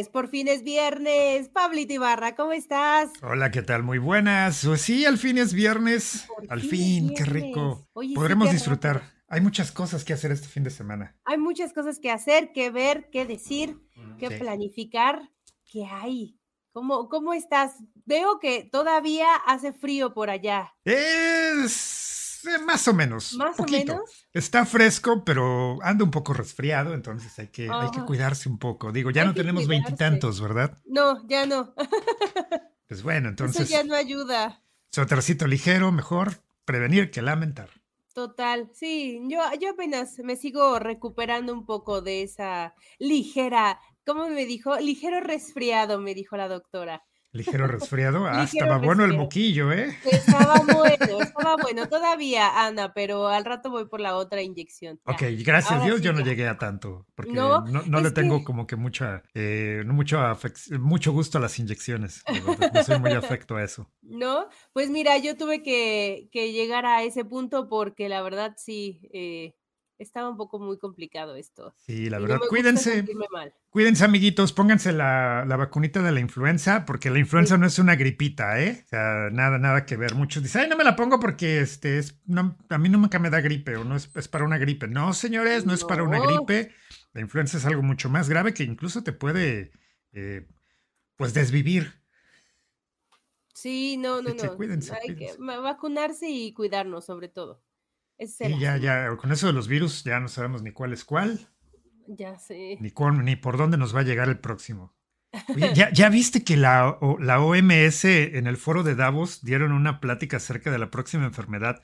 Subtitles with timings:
[0.00, 1.48] Viernes, por fin es viernes.
[1.50, 3.10] Pablito Ibarra, ¿cómo estás?
[3.22, 3.82] Hola, ¿qué tal?
[3.82, 4.64] Muy buenas.
[4.64, 6.24] Pues sí, al fin es viernes.
[6.26, 7.86] Por Al fin qué rico.
[7.92, 9.02] Oye, Podremos disfrutar.
[9.28, 11.14] Hay muchas cosas que hacer este fin de semana.
[11.26, 13.76] Hay muchas cosas que hacer, que ver, que decir,
[14.18, 14.34] que Sí.
[14.38, 15.20] planificar.
[15.70, 16.38] ¿Qué hay?
[16.72, 17.74] ¿Cómo, ¿Cómo estás?
[18.06, 20.72] Veo que todavía hace frío por allá.
[20.84, 22.19] Es
[22.66, 23.34] más o menos.
[23.34, 23.92] ¿Más o poquito.
[23.94, 24.26] menos?
[24.32, 28.06] Está fresco, pero anda un poco resfriado, entonces hay que, hay que Ajá.
[28.06, 28.92] cuidarse un poco.
[28.92, 30.78] Digo, ya Hay no tenemos veintitantos, ¿verdad?
[30.84, 31.74] No, ya no.
[32.88, 34.64] Pues bueno, Eso entonces, ya no ayuda.
[34.90, 37.70] suétercito ligero, mejor prevenir que lamentar.
[38.12, 44.44] Total, sí, yo, yo apenas me sigo recuperando un poco de esa ligera, ¿cómo me
[44.44, 44.76] dijo?
[44.80, 47.04] Ligero resfriado, me dijo la doctora.
[47.32, 48.26] Ligero resfriado.
[48.26, 49.96] Ah, Ligero estaba bueno el moquillo, ¿eh?
[50.04, 54.98] Estaba bueno, estaba bueno, todavía, Ana, pero al rato voy por la otra inyección.
[55.06, 55.12] ya.
[55.12, 58.00] Ok, gracias a ahora Dios sí yo no llegué a tanto, porque No, no, no
[58.00, 60.18] le tengo que- como que mucha, eh, mucho,
[60.80, 62.24] mucho gusto a las inyecciones.
[62.74, 63.88] No soy muy afecto a eso.
[64.02, 64.48] ¿No?
[64.72, 69.54] Pues mira, yo tuve que, que llegar a ese punto porque la verdad sí, eh,
[70.00, 71.74] estaba un poco muy complicado esto.
[71.76, 73.04] Sí, la no verdad, gusta cuídense,
[73.70, 77.94] cuídense amiguitos, pónganse la, la vacunita de la influenza, porque la influenza no es una
[77.96, 78.82] gripita, ¿eh?
[78.84, 80.14] O sea, nada, nada que ver.
[80.14, 83.30] Muchos dicen, ay, no me la pongo porque este es, no, a mí nunca me
[83.30, 84.88] da gripe o no es, es para una gripe.
[84.88, 86.24] No, señores, no es para una No.
[86.26, 86.72] gripe.
[87.12, 89.72] La influenza es algo mucho más grave que incluso te puede,
[90.12, 90.46] eh,
[91.16, 92.00] pues, desvivir.
[93.52, 94.56] Sí, no, no, que no.
[94.56, 95.38] cuídense, Hay que cuídense.
[95.40, 97.62] ma- vacunarse y cuidarnos sobre todo.
[98.20, 101.04] Ese el ya, ya, con eso de los virus ya no sabemos ni cuál es
[101.04, 101.48] cuál,
[102.06, 102.76] Ya sé.
[102.80, 104.94] ni, con, ni por dónde nos va a llegar el próximo.
[105.54, 109.72] Oye, ¿ya, ya viste que la, o- la OMS en el foro de Davos dieron
[109.72, 111.80] una plática acerca de la próxima enfermedad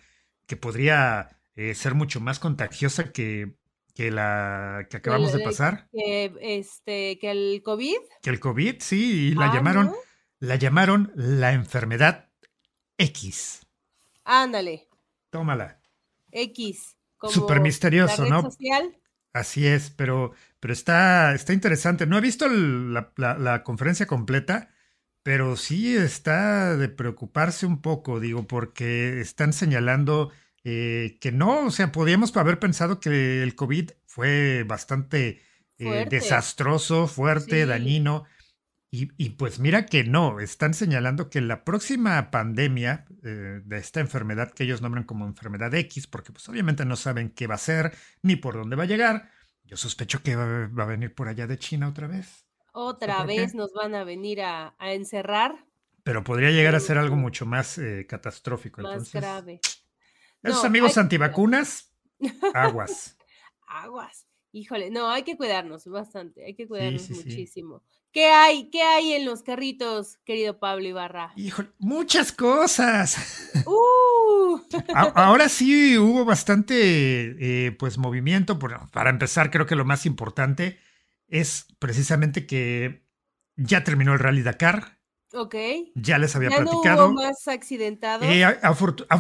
[0.47, 3.55] que podría eh, ser mucho más contagiosa que,
[3.95, 5.89] que la que acabamos de pasar?
[5.93, 7.97] Que, este, que el COVID.
[8.21, 9.95] Que el COVID, sí, y la Ah, llamaron, ¿no?
[10.41, 12.29] la llamaron la enfermedad
[12.99, 13.67] X.
[14.25, 14.89] Ándale,
[15.31, 15.81] Tómala.
[16.43, 16.97] X.
[17.17, 18.43] Como Súper misterioso, la red ¿no?
[18.51, 18.97] social.
[19.33, 22.07] Así es, pero, pero está, está interesante.
[22.07, 24.71] No he visto el- la, la- la conferencia completa,
[25.23, 30.31] pero sí está de preocuparse un poco, digo, porque están señalando
[30.65, 35.41] eh, que no, o sea, podíamos haber pensado que el COVID fue bastante
[35.79, 36.17] eh, Fuerte.
[36.17, 37.69] desastroso, fuerte, Sí.
[37.69, 38.25] dañino.
[38.99, 44.01] Y, y pues mira que no, están señalando que la próxima pandemia eh, de esta
[44.01, 47.59] enfermedad que ellos nombran como enfermedad X, porque pues obviamente no saben qué va a
[47.59, 47.93] ser
[48.23, 49.31] ni por dónde va a llegar,
[49.65, 53.27] yo sospecho que va, va a venir por allá de China otra vez, Otra qué?
[53.27, 55.67] vez nos van a venir a, a encerrar.
[56.03, 58.81] pero podría llegar a ser algo mucho más eh, catastrófico.
[58.81, 59.61] Más Entonces, grave.
[60.43, 61.93] esos No, amigos hay antivacunas,
[62.53, 63.19] aguas.
[63.69, 64.26] Aguas.
[64.57, 67.23] Híjole, no, hay que cuidarnos bastante, hay que cuidarnos sí, sí.
[67.23, 67.83] muchísimo.
[68.11, 68.71] ¿Qué hay?
[68.71, 71.31] ¿Qué hay en los carritos, querido Pablo Ibarra?
[71.37, 73.51] Híjole, muchas cosas.
[73.67, 74.59] ¡Uh!
[75.15, 78.59] Ahora sí hubo bastante eh, pues movimiento.
[78.59, 80.79] Por- para empezar, creo que lo más importante
[81.29, 83.05] es precisamente que
[83.57, 84.96] ya terminó el Rally Dakar.
[85.37, 85.55] Ok.
[85.95, 87.09] Ya les había Ya no platicado.
[87.09, 88.27] hubo más accidentados.
[88.27, 88.43] Eh,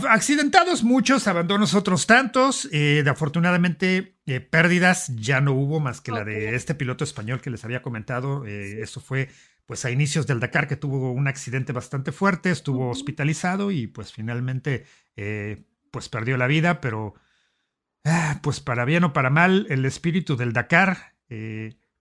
[0.09, 2.69] accidentados muchos, abandonos otros tantos.
[2.73, 7.43] eh, de afortunadamente, eh, pérdidas ya no hubo más que la de este piloto español
[7.43, 8.47] que les había comentado.
[8.47, 9.29] Eso fue
[9.67, 14.13] pues a inicios del Dakar que tuvo un accidente bastante fuerte, estuvo hospitalizado y pues
[14.13, 14.87] finalmente
[15.91, 17.15] pues perdió la vida, pero
[18.05, 21.15] ah, pues para bien o para mal, el espíritu del Dakar,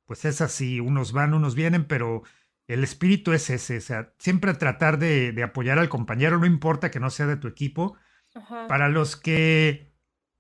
[0.06, 2.24] pues es así, unos van, unos vienen, pero
[2.68, 6.92] el espíritu es ese, o sea, siempre tratar de, de apoyar al compañero, no importa
[6.92, 7.98] que no sea de tu equipo.
[8.34, 8.68] Ajá.
[8.68, 9.94] Para los que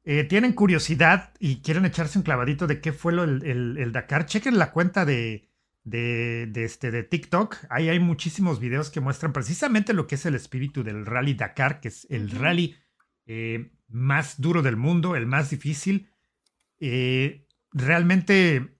[0.03, 3.91] eh, tienen curiosidad y quieren echarse un clavadito de qué fue lo, el, el- el
[3.91, 5.49] Dakar, chequen la cuenta de,
[5.83, 7.55] de, de este, de TikTok.
[7.69, 11.79] Ahí hay muchísimos videos que muestran precisamente lo que es el espíritu del Rally Dakar,
[11.79, 12.75] que es el rally
[13.27, 16.09] eh, más duro del mundo, el más difícil.
[16.79, 18.74] Eh, realmente,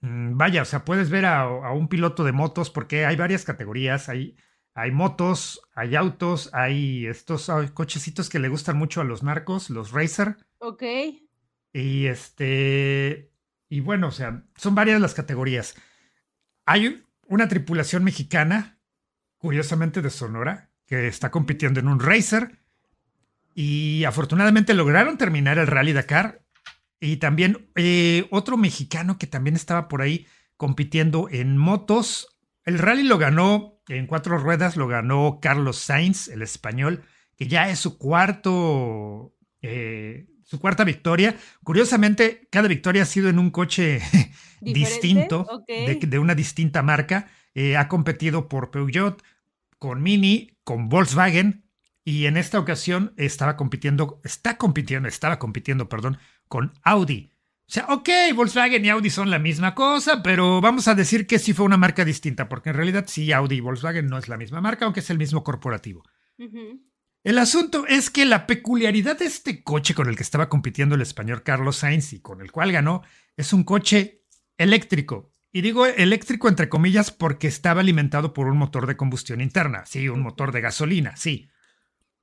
[0.00, 4.08] vaya, o sea, puedes ver a, a un piloto de motos porque hay varias categorías.
[4.08, 4.36] Hay,
[4.74, 9.70] hay motos, hay autos, hay estos ah, cochecitos que le gustan mucho a los narcos,
[9.70, 10.36] los racer.
[10.58, 10.84] Ok.
[11.72, 13.32] Y este.
[13.68, 15.74] Y bueno, o sea, son varias las categorías.
[16.64, 18.78] hay una tripulación mexicana,
[19.36, 22.58] curiosamente de Sonora, que está compitiendo en un racer
[23.54, 26.42] y afortunadamente lograron terminar el Rally Dakar.
[27.00, 32.40] Y también eh, otro mexicano que también estaba por ahí compitiendo en motos.
[32.64, 37.04] El rally lo ganó en cuatro ruedas, lo ganó Carlos Sainz, el español,
[37.36, 41.36] que ya es su cuarto, eh, su cuarta victoria.
[41.62, 44.00] Curiosamente, cada victoria ha sido en un coche
[44.60, 47.28] distinto, de, una distinta marca.
[47.54, 49.22] Eh, ha competido por Peugeot,
[49.78, 51.64] con Mini, con Volkswagen,
[52.04, 56.18] y en esta ocasión estaba compitiendo, está compitiendo, estaba compitiendo, perdón,
[56.48, 57.30] con Audi.
[57.68, 61.38] O sea, ok, Volkswagen y Audi son la misma cosa, pero vamos a decir que
[61.38, 64.38] sí fue una marca distinta, porque en realidad sí, Audi y Volkswagen no es la
[64.38, 66.02] misma marca, aunque es el mismo corporativo.
[67.24, 71.02] El asunto es que la peculiaridad de este coche con el que estaba compitiendo el
[71.02, 73.02] español Carlos Sainz y con el cual ganó
[73.36, 74.24] es un coche
[74.56, 75.34] eléctrico.
[75.52, 80.08] Y digo eléctrico entre comillas porque estaba alimentado por un motor de combustión interna, sí,
[80.08, 81.50] un motor de gasolina, sí.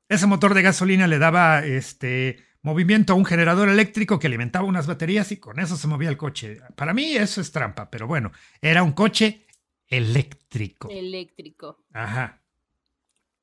[0.10, 4.88] Ese motor de gasolina le daba este movimiento a un generador eléctrico que alimentaba unas
[4.88, 6.58] baterías y con eso se movía el coche.
[6.76, 9.46] Para mí eso es trampa, pero bueno, era un coche
[9.88, 10.90] eléctrico.
[10.90, 11.86] Eléctrico.
[11.94, 12.42] Ajá.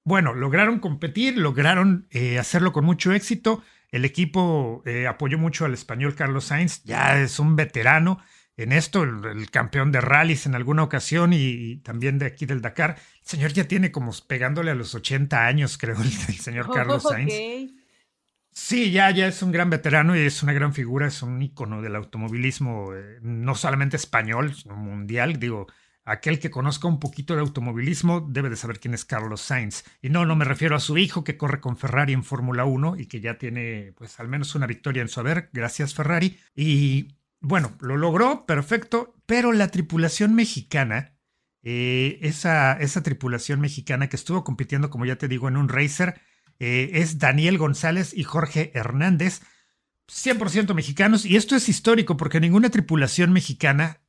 [0.03, 3.63] Bueno, lograron competir, lograron eh, hacerlo con mucho éxito.
[3.93, 8.19] El equipo eh, apoyó mucho al español Carlos Sainz, ya es un veterano
[8.57, 12.97] en esto, el, campeón de rallies en alguna ocasión y, también de aquí del Dakar.
[13.21, 17.82] El señor ya tiene como pegándole a los 80 años, creo, el, señor Carlos Sainz.
[18.55, 21.81] Sí, ya, ya es un gran veterano y es una gran figura, es un ícono
[21.81, 25.39] del automovilismo, eh, no solamente español, sino mundial.
[25.41, 25.69] Digo,
[26.05, 29.85] aquel que conozca un poquito de automovilismo debe de saber quién es Carlos Sainz.
[30.03, 32.97] Y no, no me refiero a su hijo que corre con Ferrari en Fórmula 1
[32.99, 36.39] y que ya tiene, pues, al menos una victoria en su haber, gracias Ferrari.
[36.55, 41.17] Y bueno, lo logró, perfecto, pero la tripulación mexicana,
[41.63, 46.21] eh, esa, esa tripulación mexicana que estuvo compitiendo, como ya te digo, en un racer,
[46.59, 49.43] eh, es Daniel González y Jorge Hernández,
[50.09, 54.03] 100% mexicanos, y esto es histórico porque ninguna tripulación mexicana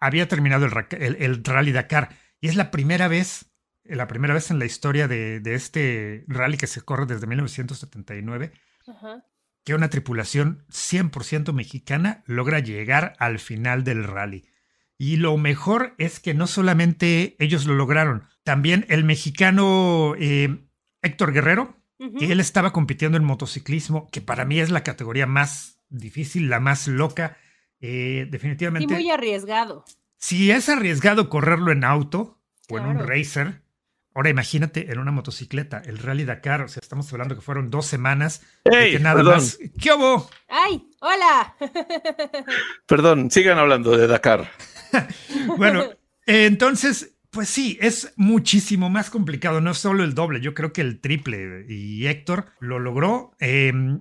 [0.00, 3.52] había terminado el, Rally Dakar, y es la primera vez,
[3.84, 8.52] la primera vez en la historia de, este rally que se corre desde 1979.
[8.86, 9.24] Ajá
[9.64, 14.44] que una tripulación 100% mexicana logra llegar al final del rally.
[14.98, 20.64] Y lo mejor es que no solamente ellos lo lograron, también el mexicano eh,
[21.02, 21.76] Héctor Guerrero,
[22.18, 26.58] que él estaba compitiendo en motociclismo, que para mí es la categoría más difícil, la
[26.58, 27.36] más loca,
[27.80, 28.92] eh, definitivamente.
[28.92, 29.84] Y muy arriesgado.
[30.16, 33.62] Si es arriesgado correrlo en auto o en un racer,
[34.14, 37.86] Ahora imagínate en una motocicleta, el Rally Dakar, o sea, estamos hablando que fueron dos
[37.86, 39.58] semanas que nada más.
[39.80, 40.28] ¿Qué hubo?
[40.48, 40.86] ¡Ay!
[41.00, 41.56] ¡Hola!
[42.86, 44.50] perdón, sigan hablando de Dakar.
[45.56, 45.84] bueno,
[46.26, 50.82] entonces, pues sí, es muchísimo más complicado, no es solo el doble, yo creo que
[50.82, 51.64] el triple.
[51.66, 53.32] Y Héctor lo logró.
[53.40, 54.00] Em,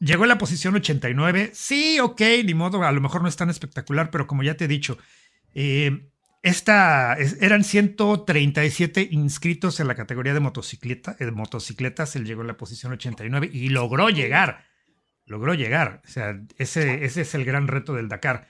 [0.00, 1.52] llegó a la posición 89.
[1.54, 4.64] Sí, ok, ni modo, a lo mejor no es tan espectacular, pero como ya te
[4.64, 4.98] he dicho,
[5.54, 6.08] eh,
[6.42, 12.56] esta, eran 137 inscritos en la categoría de motocicleta, de motocicletas, él llegó en la
[12.56, 14.64] posición 89 y logró llegar,
[15.24, 16.02] logró llegar.
[16.04, 18.48] O sea, ese es el gran reto del Dakar.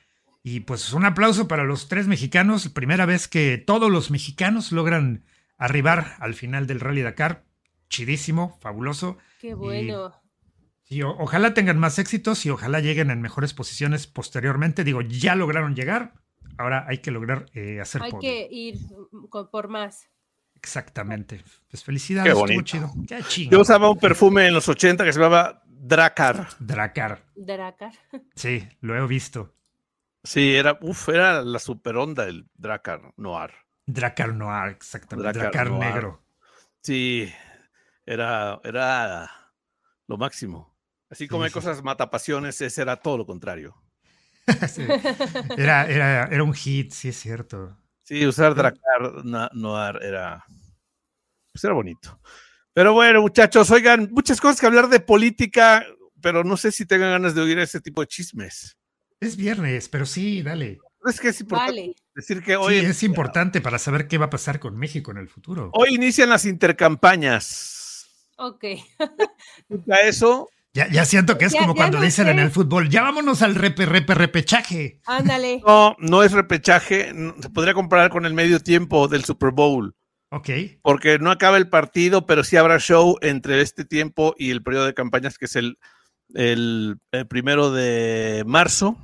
[0.48, 5.24] Y pues un aplauso para los tres mexicanos, primera vez que todos los mexicanos logran
[5.58, 7.43] arribar al final del Rally Dakar.
[7.88, 9.19] Chidísimo, fabuloso.
[9.41, 10.12] Qué bueno.
[10.88, 14.84] Y, ojalá tengan más éxitos y ojalá lleguen en mejores posiciones posteriormente.
[14.84, 16.15] Digo, ya lograron llegar,
[16.58, 18.79] Ahora hay que lograr eh, hacer Hay que ir
[19.50, 20.08] por más.
[20.55, 21.43] Exactamente.
[21.69, 22.32] Pues felicidades,
[23.08, 23.50] Qué chido.
[23.50, 26.50] Yo usaba un perfume en los 80 que se llamaba Dracar.
[26.60, 27.24] Dracar.
[27.34, 27.91] Dracar.
[28.36, 29.56] Sí, lo he visto.
[30.26, 33.52] Sí, era, uf, era la super onda el Dracar Noir.
[33.86, 35.38] Dracar Noir, exactamente.
[35.38, 36.24] Dracar, negro.
[36.82, 37.32] Sí,
[38.04, 39.30] era, era
[40.08, 40.76] lo máximo.
[41.08, 43.80] Así como hay cosas matapasiones, ese era todo lo contrario.
[45.56, 47.76] era, era, era, un hit, sí es cierto.
[48.02, 50.44] Sí, usar Dracar Noir era,
[51.52, 52.20] pues era bonito.
[52.72, 55.86] Pero bueno, muchachos, oigan, muchas cosas que hablar de política,
[56.20, 58.76] pero no sé si tengan ganas de oír ese tipo de chismes.
[59.20, 60.79] Es viernes, pero sí, dale.
[61.05, 62.77] Es que es importante decir que hoy.
[62.77, 65.70] es importante para saber qué va a pasar con México en el futuro.
[65.73, 68.08] Hoy inician las intercampañas.
[68.37, 68.65] Ok.
[70.05, 73.87] eso, ya, siento que es como cuando dicen en el fútbol, ya vámonos al repe,
[73.87, 75.01] repe, repechaje.
[75.06, 75.63] Ándale.
[75.67, 79.94] No, no es repechaje, se podría comparar con el medio tiempo del Super Bowl.
[80.31, 80.51] Ok.
[80.82, 84.85] Porque no acaba el partido, pero sí habrá show entre este tiempo y el periodo
[84.85, 85.79] de campañas, que es el,
[86.34, 88.96] el, primero de marzo.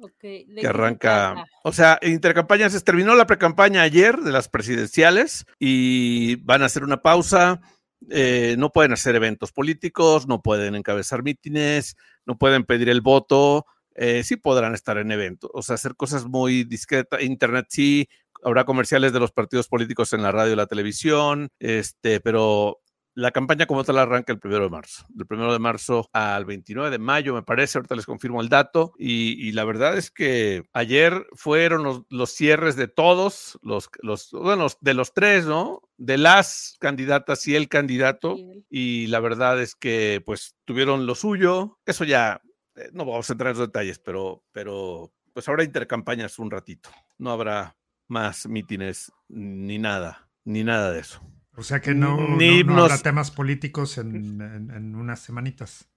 [0.00, 0.46] Okay.
[0.46, 6.62] que arranca, o sea, intercampañas, se terminó la precampaña ayer de las presidenciales y van
[6.62, 7.60] a hacer una pausa.
[8.08, 11.96] Eh, no pueden hacer eventos políticos, no pueden encabezar mítines,
[12.26, 13.66] no pueden pedir el voto,
[14.00, 17.20] eh, sí podrán estar en eventos, o sea, hacer cosas muy discretas.
[17.20, 18.08] Internet sí,
[18.44, 22.78] habrá comerciales de los partidos políticos en la radio y la televisión, este, pero
[23.18, 25.04] la campaña como tal arranca el primero de marzo.
[25.08, 27.76] Del primero de marzo al 29 de mayo, me parece.
[27.76, 28.92] Ahorita les confirmo el dato.
[28.96, 34.94] Y, la verdad es que ayer fueron los, cierres de todos, los, los, bueno, de
[34.94, 35.82] los tres, ¿no?
[35.96, 38.36] De las candidatas y el candidato.
[38.70, 41.80] Y la verdad es que, pues, tuvieron lo suyo.
[41.86, 42.40] Eso ya,
[42.76, 46.88] eh, no vamos a entrar en los detalles, pero, pero, pues habrá intercampañas un ratito.
[47.18, 51.20] No habrá más mítines ni nada, ni nada de eso.
[51.58, 55.88] O sea que no, no, habrá temas políticos en, unas semanitas.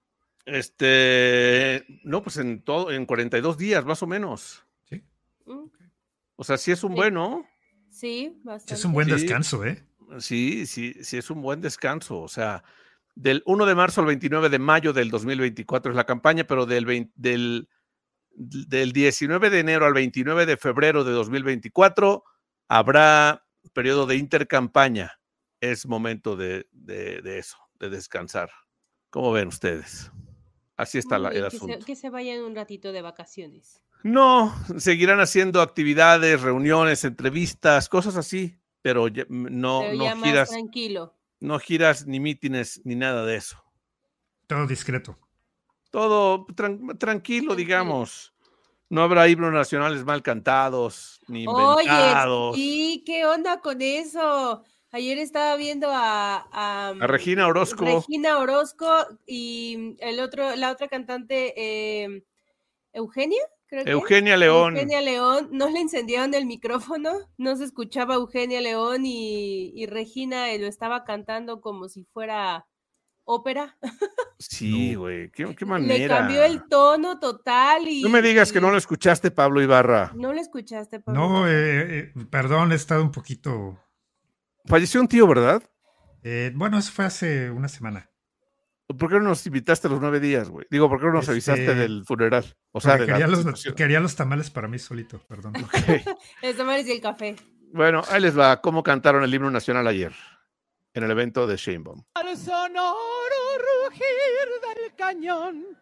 [0.43, 4.65] Este, no, pues en todo, en 42 días más o menos.
[4.89, 5.03] Sí.
[5.45, 5.65] Mm.
[6.35, 7.45] O sea, sí es un bueno.
[7.91, 8.73] Sí, bastante.
[8.73, 9.85] Es un buen descanso, ¿eh?
[10.17, 12.19] Sí, sí, sí es un buen descanso.
[12.21, 12.63] O sea,
[13.13, 17.11] del 1 de marzo al 29 de mayo del 2024 es la campaña, pero del,
[17.13, 17.69] del,
[18.31, 22.23] del 19 de enero al 29 de febrero de 2024
[22.67, 25.20] habrá periodo de intercampaña
[25.61, 26.67] es momento de,
[27.23, 28.49] eso, de descansar.
[29.09, 30.11] ¿Cómo ven ustedes?
[30.75, 31.85] Así está el asunto.
[31.85, 33.83] que se vayan un ratito de vacaciones.
[34.03, 40.49] No, seguirán haciendo actividades, reuniones, entrevistas, cosas así, pero no, no giras.
[40.49, 41.15] tranquilo.
[41.39, 43.63] No giras ni mítines ni nada de eso.
[44.47, 45.17] Todo discreto.
[45.91, 46.47] Todo
[46.97, 48.33] tranquilo, digamos.
[48.89, 52.55] No habrá himnos nacionales mal cantados, ni inventados.
[52.55, 54.63] Oye, ¿y qué onda con eso?
[54.93, 57.85] Ayer estaba viendo a, a, Regina Orozco.
[57.85, 58.89] Regina Orozco
[59.25, 62.23] y el otro, la otra cantante, eh,
[62.91, 63.91] Eugenia, creo que.
[63.91, 64.73] Eugenia León.
[64.73, 70.47] Eugenia León, no le encendieron el micrófono, no se escuchaba Eugenia León y, y Regina
[70.57, 72.67] lo estaba cantando como si fuera
[73.23, 73.77] ópera.
[74.41, 75.99] Sí, güey, qué, qué, manera.
[75.99, 78.01] Le cambió el tono total y...
[78.01, 80.11] No me digas que no lo escuchaste, Pablo Ibarra.
[80.15, 81.21] No lo escuchaste, Pablo.
[81.21, 81.51] No, eh,
[81.99, 83.77] eh, perdón, he estado un poquito
[84.65, 85.63] Falleció un tío, ¿verdad?
[86.23, 88.09] Eh, bueno, eso fue hace una semana.
[88.87, 90.67] ¿Por qué no nos invitaste los nueve días, güey?
[90.69, 92.45] Digo, ¿por qué no nos este, avisaste del funeral?
[92.71, 95.53] O sea, quería los, tamales para mí solito, perdón.
[96.43, 97.35] los tamales y el café.
[97.73, 98.61] Bueno, ahí les va.
[98.61, 100.13] ¿Cómo cantaron el himno nacional ayer?
[100.93, 102.03] En el evento de Sheinbaum.
[102.15, 102.97] Al sonoro
[103.87, 104.05] rugir
[104.75, 105.80] del cañón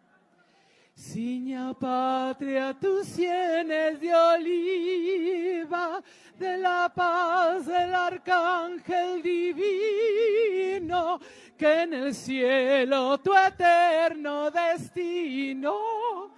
[1.00, 6.02] Ciña patria tus sienes de oliva,
[6.38, 11.18] de la paz del arcángel divino,
[11.56, 16.30] que en el cielo tu eterno destino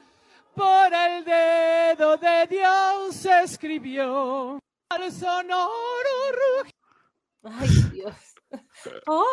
[0.55, 4.61] por el dedo de Dios se escribió.
[4.91, 6.63] Al sonoro
[7.91, 8.32] Dios.
[9.07, 9.25] Oh.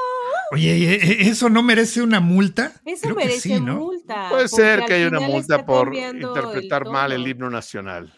[0.52, 2.72] Oye, ¿e, e, ¿eso no merece una multa?
[2.86, 4.30] Eso merece multa.
[4.30, 8.14] Puede ser que haya una multa por interpretar mal el himno nacional.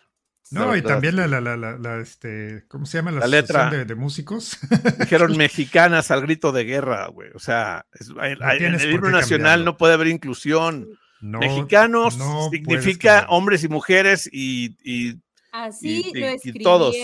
[0.51, 3.12] No, y también la, la, la, este, ¿cómo se llama?
[3.12, 4.58] La, letra de, músicos.
[5.00, 7.29] Dijeron mexicanas al grito de guerra, güey.
[7.34, 7.86] O sea,
[8.22, 10.89] en el himno nacional no puede haber inclusión.
[11.22, 12.17] Mexicanos
[12.51, 14.75] significa hombres y mujeres y,
[15.53, 16.63] así lo escribieron.
[16.63, 16.96] todos.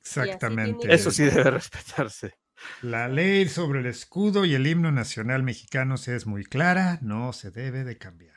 [0.00, 0.92] Exactamente.
[0.92, 2.34] Eso sí debe respetarse.
[2.82, 7.50] La ley sobre el escudo y el himno nacional mexicano es muy clara, no se
[7.50, 8.36] debe de cambiar.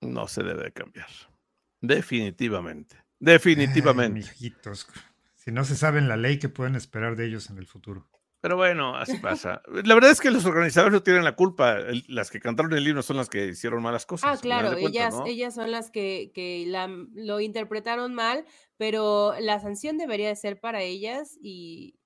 [0.00, 1.08] No se debe de cambiar.
[1.80, 2.96] Definitivamente.
[3.18, 4.32] Definitivamente.
[5.34, 8.08] Si no se saben la ley, ¿qué pueden esperar de ellos en el futuro?
[8.44, 9.62] Pero bueno, así pasa.
[9.84, 11.78] La verdad es que los organizadores no tienen la culpa.
[12.08, 14.38] Las que cantaron el himno son las que hicieron malas cosas.
[14.38, 16.70] Ah, claro, ellas, ellas son las que, que
[17.14, 18.44] lo interpretaron mal,
[18.76, 21.96] pero la sanción debería de ser para ellas y,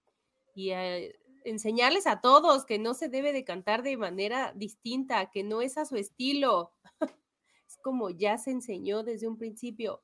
[0.55, 1.19] y eh,
[1.51, 5.79] enseñarles a todos que no se debe de cantar de manera distinta, que no es
[5.79, 6.73] a su estilo.
[7.69, 10.03] es como ya se enseñó desde un principio.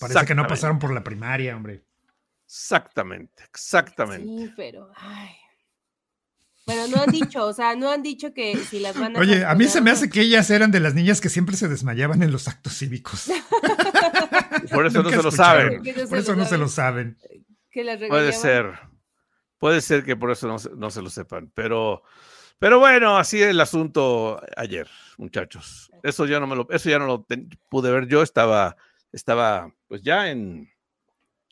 [0.00, 1.84] Parece que no pasaron por la primaria, hombre.
[2.46, 4.26] Exactamente, exactamente.
[4.26, 5.30] Sí, pero, ay.
[6.66, 9.20] Bueno, no han dicho, o sea, no han dicho que si las van a.
[9.20, 11.68] Oye, a mí se me hace que ellas eran de las niñas que siempre se
[11.68, 13.30] desmayaban en los actos cívicos.
[14.72, 15.82] por eso no se lo saben.
[16.08, 17.18] Por eso no se lo saben.
[18.08, 18.78] Puede ser.
[19.58, 22.02] Puede ser que por eso no, se lo sepan, pero,
[22.58, 25.90] pero bueno, así es el asunto ayer, muchachos.
[26.02, 27.26] Eso ya no me lo, eso ya no lo
[27.70, 28.06] pude ver.
[28.06, 28.76] Yo estaba,
[29.12, 30.70] estaba, pues ya en.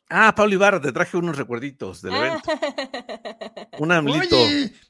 [0.09, 2.51] Ah, Pablo Ibarra, te traje unos recuerditos del evento.
[3.79, 4.37] Un amlito.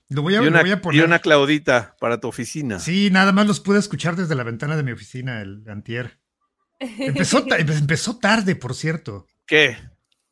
[0.10, 1.02] lo voy a, y, una, voy a poner.
[1.02, 2.80] y una Claudita para tu oficina.
[2.80, 6.20] Sí, nada más los pude escuchar desde la ventana de mi oficina el antier.
[6.80, 9.28] Empezó, empezó tarde, por cierto.
[9.46, 9.78] ¿Qué?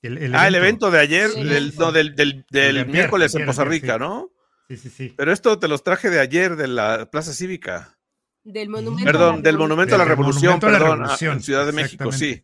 [0.02, 1.44] El, ah, el evento de ayer, Sí.
[1.44, 4.00] del, no, del, del- del El de miércoles ayer, en Poza ayer, Rica, sí.
[4.00, 4.32] ¿no?
[4.68, 5.14] Sí, sí, sí.
[5.18, 7.98] Pero esto te los traje de ayer de la Plaza Cívica.
[8.44, 9.04] Del monumento.
[9.04, 9.60] a la Perdón, del Revolución.
[9.70, 12.44] Monumento a la Revolución, Monumento a la perdón, Revolución, en Ciudad de México, sí.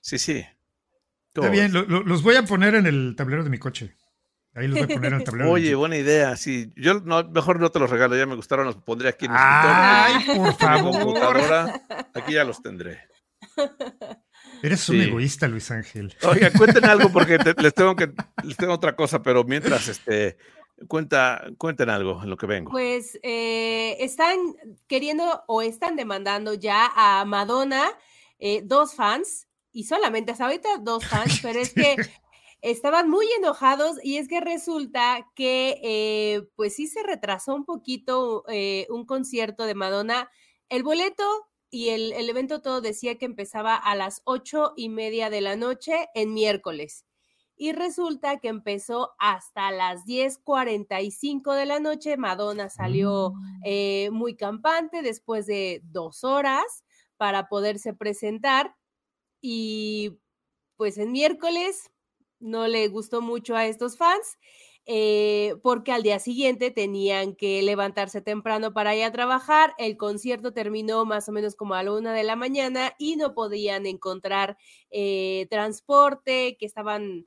[0.00, 0.44] Sí, sí.
[1.34, 3.96] Está bien, lo- lo- los voy a poner en el tablero de mi coche.
[4.54, 5.46] Ahí los voy a poner en el tablero.
[5.46, 6.72] de mi Oye, buena idea, sí.
[6.76, 9.36] Yo no, mejor no te los regalo, ya me gustaron, los pondré aquí en el
[9.40, 10.46] Ay, por escritorio.
[10.46, 10.92] En mi favor.
[11.02, 11.82] computadora.
[12.14, 13.00] Aquí ya los tendré.
[14.64, 16.16] Eres un egoísta, Luis Ángel.
[16.26, 18.10] Oiga, cuenten algo porque te- les tengo que
[18.42, 20.38] les tengo otra cosa, pero mientras este
[20.88, 22.70] cuenta cuenten algo en lo que vengo.
[22.70, 24.38] Pues eh, están
[24.86, 27.90] queriendo o están demandando ya a Madonna
[28.38, 31.96] eh, dos fans y solamente hasta ahorita dos fans, pero es que
[32.62, 38.44] estaban muy enojados y es que resulta que eh, pues sí se retrasó un poquito
[38.48, 40.30] eh, un concierto de Madonna.
[40.70, 41.24] El boleto
[41.74, 45.56] y el, el evento todo decía que empezaba a las ocho y media de la
[45.56, 47.04] noche en miércoles.
[47.56, 52.16] Y resulta que empezó hasta las 10:45 de la noche.
[52.16, 56.84] Madonna salió eh, muy campante después de dos horas
[57.16, 58.76] para poderse presentar.
[59.40, 60.20] Y
[60.76, 61.90] pues en miércoles
[62.38, 64.38] no le gustó mucho a estos fans.
[64.86, 69.74] Eh, porque al día siguiente tenían que levantarse temprano para ir a trabajar.
[69.78, 73.34] El concierto terminó más o menos como a la una de la mañana y no
[73.34, 74.58] podían encontrar
[74.90, 77.26] eh, transporte, que estaban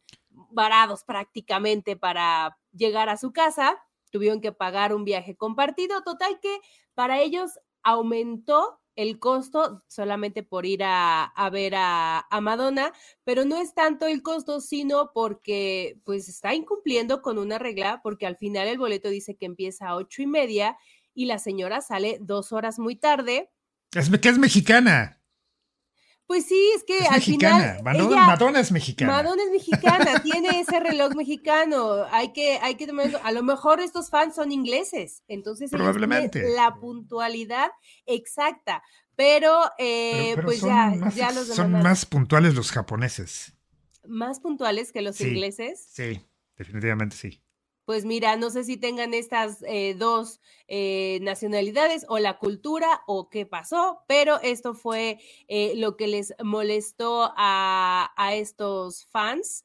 [0.52, 3.78] varados prácticamente para llegar a su casa.
[4.12, 6.04] Tuvieron que pagar un viaje compartido.
[6.04, 6.60] Total que
[6.94, 12.92] para ellos aumentó el costo solamente por ir a, a ver a, a Madonna,
[13.24, 18.26] pero no es tanto el costo, sino porque pues está incumpliendo con una regla, porque
[18.26, 20.78] al final el boleto dice que empieza a ocho y media
[21.14, 23.52] y la señora sale dos horas muy tarde.
[23.94, 25.17] Es, que es mexicana.
[26.28, 27.58] Pues sí, es que Es al mexicana.
[27.78, 29.12] final Madonna, ella- Madonna es mexicana.
[29.14, 32.04] Madonna es mexicana, tiene ese reloj mexicano.
[32.12, 36.54] Hay que, hay que tomar cu- A lo mejor estos fans son ingleses, entonces Probablemente.
[36.54, 37.70] la puntualidad
[38.06, 38.84] exacta.
[39.16, 42.72] Pero, eh, Pero- pero pues son ya, más, ya los son demandan más puntuales los
[42.72, 43.54] japoneses.
[44.06, 45.30] más puntuales que los Sí.
[45.30, 45.88] ingleses.
[45.92, 46.22] Sí,
[46.58, 47.42] definitivamente sí.
[47.88, 53.30] Pues mira, no sé si tengan estas eh, dos eh, nacionalidades o la cultura o
[53.30, 59.64] qué pasó, pero esto fue eh, lo que les molestó a, a estos fans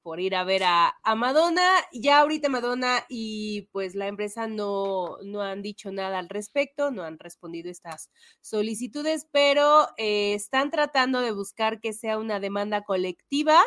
[0.00, 1.68] por ir a ver a, a Madonna.
[1.92, 7.02] Ya ahorita Madonna y pues la empresa no, no han dicho nada al respecto, no
[7.02, 8.10] han respondido estas
[8.42, 13.60] solicitudes, pero eh, están tratando de buscar que sea una demanda colectiva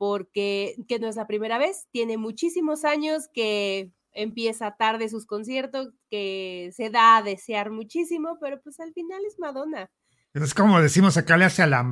[0.00, 5.90] porque que no es la primera vez, tiene muchísimos años que empieza tarde sus conciertos,
[6.10, 9.90] que se da a desear muchísimo, pero pues al final es Madonna.
[10.32, 11.84] Es como decimos acá, le hace a la.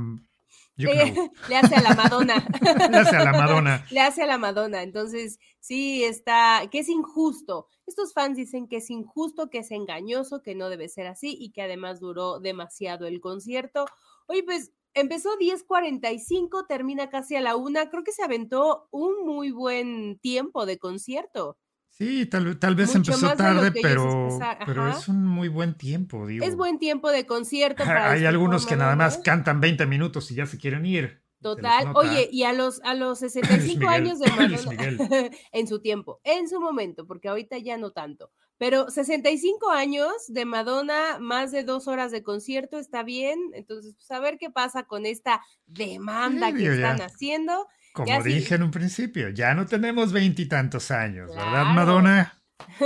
[0.79, 1.15] Eh,
[1.51, 2.49] le hace a la Madonna.
[2.91, 3.87] le hace a la Madonna.
[3.91, 4.83] Le hace a la Madonna.
[4.83, 7.67] Entonces, sí, está, que es injusto.
[7.87, 11.51] Estos fans dicen que es injusto, que es engañoso, que no debe ser así y
[11.51, 13.85] que además duró demasiado el concierto.
[14.29, 17.91] Oye, pues empezó 10.45, termina casi a la una.
[17.91, 21.59] Creo que se aventó un muy buen tiempo de concierto.
[21.91, 26.45] Sí, tal, tal vez Mucho empezó tarde, pero, pero es un muy buen tiempo, digo.
[26.45, 27.83] Es buen tiempo de concierto.
[27.85, 31.25] para Hay disfrutar algunos que nada más cantan 20 minutos y ya se quieren ir.
[31.41, 31.93] Total.
[31.95, 36.49] Oye, y a los, a los 65 Miguel, años de Madonna, en su tiempo, en
[36.49, 41.89] su momento, porque ahorita ya no tanto, pero 65 años de Madonna, más de dos
[41.89, 43.39] horas de concierto, está bien.
[43.55, 46.73] Entonces, pues a ver qué pasa con esta demanda Sí, que ya.
[46.73, 47.67] están haciendo.
[47.95, 48.29] Como ya sí.
[48.35, 51.65] dije en un principio, ya no tenemos veintitantos años, ¿verdad.
[51.67, 52.35] Madonna?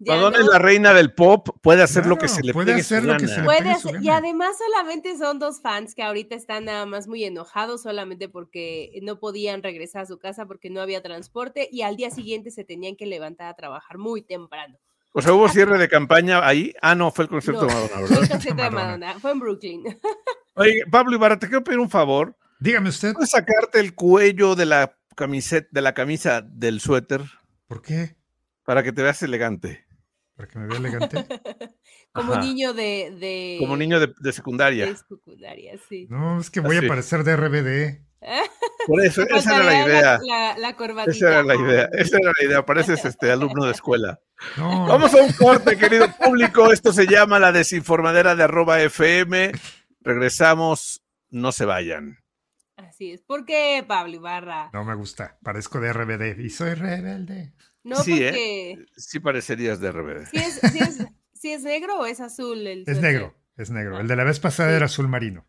[0.00, 0.44] Madonna no.
[0.44, 3.06] es la reina del pop, puede hacer lo que se le puede pegue hacer su
[3.08, 6.02] lo que se le Puede pegue su hacer- y además solamente son dos fans que
[6.02, 10.70] ahorita están nada más muy enojados solamente porque no podían regresar a su casa porque
[10.70, 14.78] no había transporte y al día siguiente se tenían que levantar a trabajar muy temprano.
[15.18, 16.74] O sea, hubo cierre de campaña ahí.
[16.82, 18.22] Ah, no, fue el concierto No, de Madonna, Fue ¿verdad?
[18.22, 18.84] el concierto de Madonna.
[19.06, 19.82] Madonna, fue en Brooklyn.
[20.54, 22.36] Oye, Pablo Ibarra, te quiero pedir un favor.
[22.60, 27.22] Dígame usted, ¿Puedes sacarte el cuello de la camiseta, de la camisa del suéter
[27.66, 28.16] ¿por qué?
[28.64, 29.86] para que te veas elegante?
[30.34, 31.26] Para que me vea elegante.
[32.12, 32.42] Como Ajá.
[32.42, 34.84] niño de, de Como niño de, de secundaria.
[34.86, 36.06] de secundaria, sí.
[36.10, 36.84] No, es que voy Así.
[36.84, 38.05] a parecer de RBD.
[38.86, 40.18] Por eso, esa era la idea.
[40.24, 41.04] La, la.
[41.06, 41.88] Esa era la idea.
[41.92, 42.64] Esa era la idea.
[42.66, 44.20] Pareces este alumno de escuela.
[44.56, 46.70] No, Vamos a un corte, querido público.
[46.72, 49.52] Esto se llama la desinformadera de arroba FM.
[50.00, 51.02] Regresamos.
[51.30, 52.18] No se vayan.
[52.76, 53.22] Así es.
[53.22, 54.70] ¿Por qué, Pablo Ibarra?
[54.72, 55.38] no me gusta.
[55.42, 57.52] Parezco de RBD y soy rebelde.
[57.82, 58.74] No, Sí, ¿eh?
[58.76, 60.26] porque Sí parecerías de RBD.
[61.34, 63.98] si, es, negro o es azul el Es negro, es negro.
[64.00, 64.76] El de la vez pasada Sí.
[64.76, 65.46] era azul marino.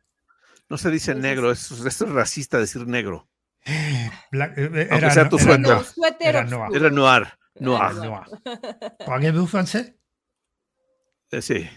[0.69, 3.30] No se dice negro, eso es racista decir negro.
[3.65, 5.60] Eh, eh, Aunque era, sea tu era suéter.
[5.62, 5.86] No, noir.
[5.86, 6.75] suéter Era noir.
[6.75, 7.27] Era noir.
[7.60, 7.93] Noir.
[7.95, 8.25] Noir.
[9.06, 9.95] Parlez-vous français?
[11.32, 11.67] Eh, sí.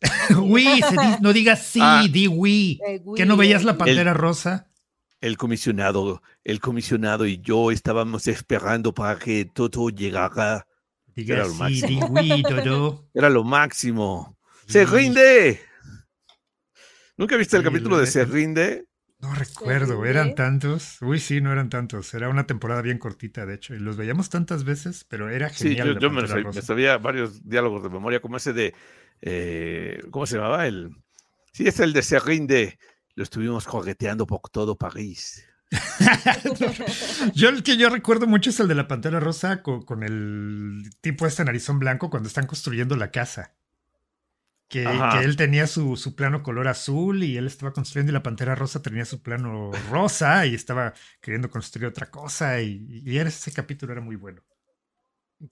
[0.36, 2.04] Oui, se di- no digas sí, Ah.
[2.10, 2.78] di oui.
[2.86, 3.76] Eh, ¿Que no veías la eh.
[3.76, 4.70] pantera rosa?
[5.20, 10.66] El comisionado, el comisionado y yo estábamos esperando para que todo llegara.
[11.14, 12.20] Diga Era lo sí, máximo.
[12.20, 12.42] di oui.
[13.14, 14.36] Era lo máximo.
[14.68, 15.60] ¡Se rinde!
[17.16, 18.86] ¿Nunca viste el Sí, capítulo lo- de Se rinde?
[19.18, 20.98] No recuerdo, eran tantos.
[21.00, 22.12] Uy, sí, no eran tantos.
[22.12, 23.74] Era una temporada bien cortita, de hecho.
[23.74, 25.88] Y los veíamos tantas veces, pero era Sí, genial.
[25.88, 26.60] yo, la yo me, Pantera sab- Rosa.
[26.60, 28.74] me sabía varios diálogos de memoria, como ese de.
[29.22, 30.66] eh, ¿Cómo se llamaba?
[30.66, 30.90] El,
[31.52, 32.78] sí, es el de Se rinde.
[33.14, 35.46] Lo estuvimos jugueteando por todo París.
[37.34, 40.82] Yo el que yo recuerdo mucho es el de la Pantera Rosa con, con el
[41.00, 43.54] tipo este narizón blanco cuando están construyendo la casa.
[44.68, 44.84] Que,
[45.22, 48.82] él tenía su, su plano color azul y él estaba construyendo y la Pantera Rosa
[48.82, 53.92] tenía su plano rosa y estaba queriendo construir otra cosa y, y era- ese capítulo
[53.92, 54.42] era muy bueno.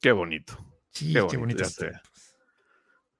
[0.00, 0.58] Qué bonito.
[0.90, 1.92] Sí, Qué qué, bonito, ya sé.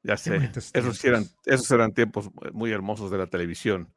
[0.02, 0.37] Ya sé.
[0.74, 1.46] Esos, eran, tiempos.
[1.46, 3.94] esos eran tiempos muy hermosos de la televisión.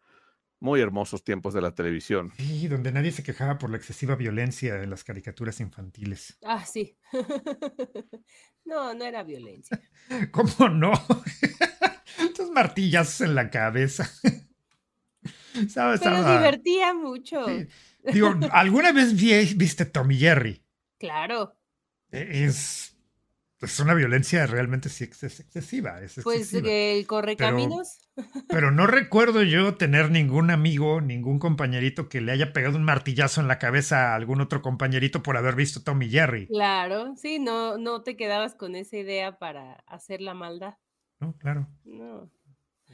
[0.59, 2.31] Muy hermosos tiempos de la televisión.
[2.37, 6.37] Sí, donde nadie se quejaba por la excesiva violencia en las caricaturas infantiles.
[6.43, 6.97] Ah, sí.
[8.65, 9.79] no, no era violencia.
[10.31, 10.91] ¿Cómo no?
[12.53, 14.09] Martillazos en la cabeza.
[15.55, 17.45] Estaba- Pero divertía mucho.
[17.47, 17.67] Sí.
[18.13, 20.63] Digo, ¿alguna vez vi- viste Tommy Jerry?
[20.99, 21.55] Claro.
[22.11, 22.95] E- Es,
[23.59, 25.99] es una violencia realmente sí ex- es excesiva.
[26.01, 26.69] Es Pues excesiva.
[26.71, 27.99] el correcaminos.
[28.47, 33.41] Pero no recuerdo yo tener ningún amigo, ningún compañerito que le haya pegado un martillazo
[33.41, 36.47] en la cabeza a algún otro compañerito por haber visto Tommy Jerry.
[36.47, 40.75] Claro, sí, no, no te quedabas con esa idea para hacer la maldad.
[41.19, 41.67] No, claro.
[41.83, 42.23] No.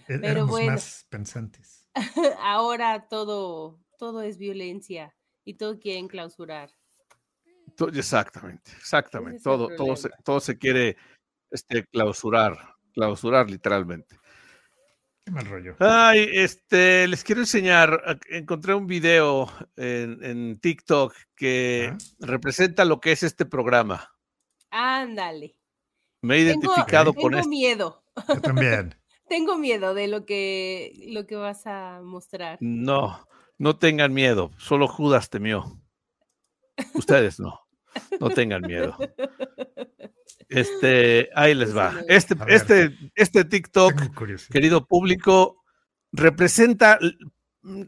[0.07, 0.71] é- Pero Éramos bueno.
[0.73, 1.89] más pensantes.
[2.39, 6.69] Ahora todo, todo es violencia y todo quieren clausurar.
[7.93, 9.37] Exactamente, exactamente.
[9.37, 10.95] Es Todo, todo, se, todo se quiere
[11.49, 14.17] este, clausurar, clausurar literalmente.
[15.25, 15.75] Qué mal rollo.
[15.79, 21.97] Ay, este, les quiero enseñar, encontré un video en, en TikTok que Ah.
[22.19, 24.13] representa lo que es este programa.
[24.69, 25.57] Ándale.
[26.21, 27.49] Me he Tengo, identificado con tengo esto.
[27.49, 28.02] miedo.
[28.27, 28.95] Yo también.
[29.29, 32.57] Tengo miedo de lo que, lo que vas a mostrar.
[32.61, 33.25] No,
[33.57, 35.79] no tengan miedo, solo Judas temió.
[36.93, 37.59] Ustedes no,
[38.19, 38.95] no tengan miedo.
[40.49, 41.95] Este, ahí les va.
[42.07, 43.93] Este, este, este TikTok
[44.51, 45.63] querido público,
[46.11, 46.99] representa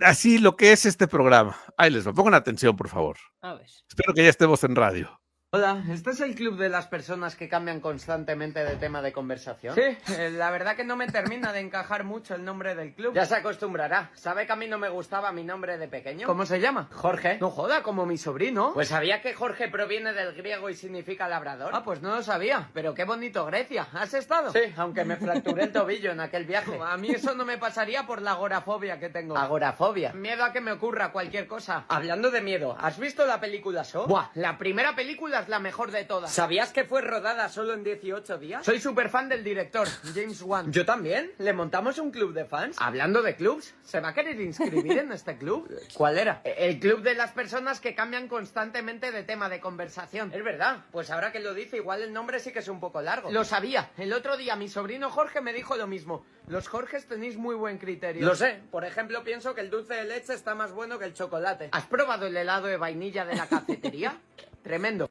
[0.02, 1.56] así lo que es este programa.
[1.78, 3.18] Ahí les va, pongan atención, por favor.
[3.42, 3.68] A ver.
[3.88, 5.22] Espero que ya estemos en radio.
[5.56, 9.74] Hola, ¿este es el club de las personas que cambian constantemente de tema de conversación?
[9.74, 13.14] Sí, eh, la verdad que no me termina de encajar mucho el nombre del club.
[13.14, 14.12] Ya se acostumbrará.
[14.16, 16.28] ¿Sabe que a mí no me gustaba mi nombre de pequeño?
[16.28, 16.90] ¿Cómo se llama?
[16.92, 17.38] Jorge.
[17.40, 18.74] No joda, como mi sobrino.
[18.74, 21.72] Pues sabía que Jorge proviene del griego y significa labrador.
[21.74, 22.70] Ah, pues no lo sabía.
[22.74, 23.88] Pero qué bonito Grecia.
[23.94, 24.52] ¿Has estado?
[24.52, 26.78] Sí, aunque me fracturé el tobillo en aquel viaje.
[26.86, 29.38] A mí eso no me pasaría por la agorafobia que tengo.
[29.38, 30.12] Agorafobia.
[30.12, 31.86] Miedo a que me ocurra cualquier cosa.
[31.88, 34.06] Hablando de miedo, ¿has visto la película So?
[34.06, 36.32] Buah, la primera película es la mejor de todas.
[36.32, 38.66] ¿Sabías que fue rodada solo en 18 días?
[38.66, 40.72] Soy súper fan del director, James Wan.
[40.72, 41.32] Yo también.
[41.38, 42.78] ¿Le montamos un club de fans?
[42.80, 45.72] Hablando de clubs, ¿se va a querer inscribir en este club?
[45.94, 46.42] ¿Cuál era?
[46.44, 50.32] El club de las personas que cambian constantemente de tema de conversación.
[50.34, 53.02] Es verdad, pues ahora que lo dice, igual el nombre sí que es un poco
[53.02, 53.32] largo.
[53.32, 53.92] Lo sabía.
[53.98, 56.26] El otro día mi sobrino Jorge me dijo lo mismo.
[56.48, 58.26] Los Jorges tenéis muy buen criterio.
[58.26, 61.14] Lo sé, por ejemplo, pienso que el dulce de leche está más bueno que el
[61.14, 61.70] chocolate.
[61.72, 64.18] ¿Has probado el helado de vainilla de la cafetería?
[64.64, 65.10] Tremendo.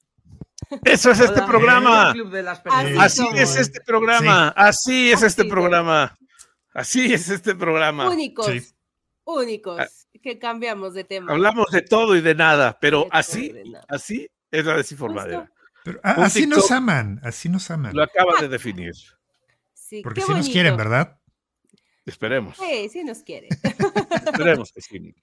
[0.85, 2.09] Eso es este programa.
[2.09, 2.99] el club de las personas.
[2.99, 4.49] Así es este programa.
[4.49, 6.17] Así es Así este programa.
[6.73, 8.09] Así es este programa.
[8.11, 8.47] Únicos.
[8.47, 8.63] Sí.
[9.25, 9.81] Únicos.
[9.81, 9.87] Ah.
[10.23, 11.33] Que cambiamos de tema.
[11.33, 13.85] Hablamos de todo y de nada, pero De así, nada.
[13.89, 15.51] así es la desinformadera.
[15.85, 17.95] Pero, ah, así nos aman, así nos aman.
[17.95, 18.95] Lo acaba de definir.
[19.75, 20.77] Sí, Porque sí nos quieren.
[20.79, 21.19] ¿verdad?
[22.07, 22.57] Esperemos.
[22.57, 23.51] Sí, sí nos quieren.
[24.25, 25.15] Esperemos que sí.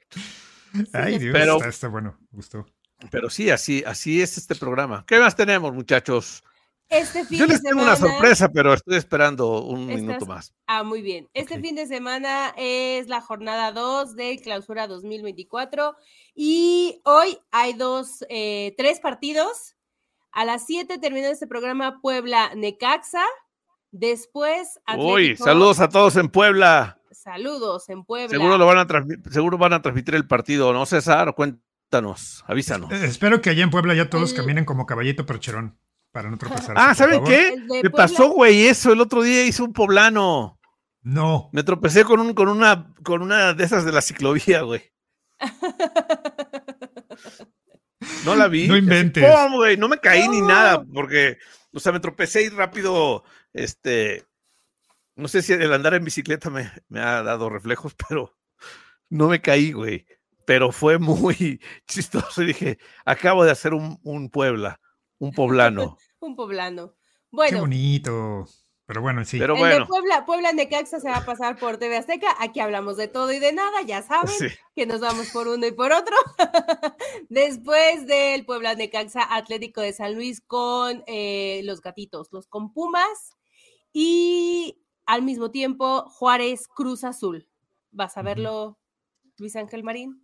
[0.94, 2.66] Ay, Dios, Pero- está, está bueno, gustó.
[3.10, 5.04] Pero sí, así, así es este programa.
[5.08, 6.44] ¿Qué más tenemos, muchachos?
[6.90, 10.26] Este fin Yo de les tengo una semana- sorpresa, pero estoy esperando un Estás- minuto
[10.26, 10.54] más.
[10.68, 11.30] Ah, muy bien.
[11.34, 15.96] Este fin de semana es la jornada 2 de Clausura 2024
[16.36, 19.76] y hoy hay dos, eh, tres partidos.
[20.34, 23.24] A las 7 termina este programa Puebla-Necaxa.
[23.92, 26.98] Después, Uy, Atlético- saludos a todos en Puebla.
[27.12, 28.30] Saludos en Puebla.
[28.30, 31.34] Seguro lo van a seguro van a transmitir el partido, ¿no, César?
[31.96, 32.90] Cuéntanos, avísanos.
[32.94, 35.78] Eh, espero que allá en Puebla ya todos El- caminen como caballito percherón
[36.14, 36.74] para no tropezar.
[36.78, 37.54] Ah, ¿saben qué?
[37.58, 38.94] Me Puebla- pasó, güey, eso.
[38.94, 40.58] El otro día hizo un poblano.
[41.02, 41.50] No.
[41.52, 44.84] Me tropecé con, un, con, una, con una de esas de la ciclovía, güey.
[48.26, 48.68] No la vi.
[48.68, 49.24] No inventes.
[49.54, 49.78] Güey!
[49.78, 51.38] No me caí ni nada, porque,
[51.72, 53.24] o sea, me tropecé y rápido,
[53.54, 54.26] este,
[55.16, 58.36] no sé si el andar en bicicleta me, me ha dado reflejos, pero
[59.10, 60.06] no me caí, güey.
[60.52, 64.82] Pero fue muy chistoso y dije, acabo de hacer un, un Puebla,
[65.18, 65.98] un poblano.
[66.20, 66.94] Un poblano.
[67.50, 68.46] Qué bonito.
[68.86, 69.40] Pero bueno, sí.
[69.40, 72.36] Pero el de bueno, Puebla, Puebla Necaxa se va a pasar por TV Azteca.
[72.38, 74.48] Aquí hablamos de todo y de nada, ya saben sí.
[74.76, 76.16] que nos vamos por uno y por otro.
[77.30, 83.36] Después del Puebla Necaxa Atlético de San Luis con eh, los gatitos, los con Pumas.
[83.94, 87.48] Y al mismo tiempo Juárez Cruz Azul.
[87.90, 88.78] ¿Vas a verlo,
[89.38, 90.22] Luis Ángel Marín?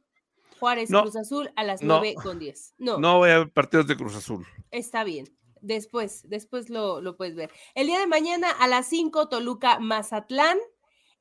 [0.59, 1.99] Juárez No, Cruz Azul a las no.
[1.99, 2.75] 9 con 10.
[2.77, 4.45] No, no voy a ver partidos de Cruz Azul.
[4.71, 5.27] Está bien.
[5.61, 7.51] Después, después lo, lo puedes ver.
[7.75, 10.57] El día de mañana a las 5, Toluca, Mazatlán.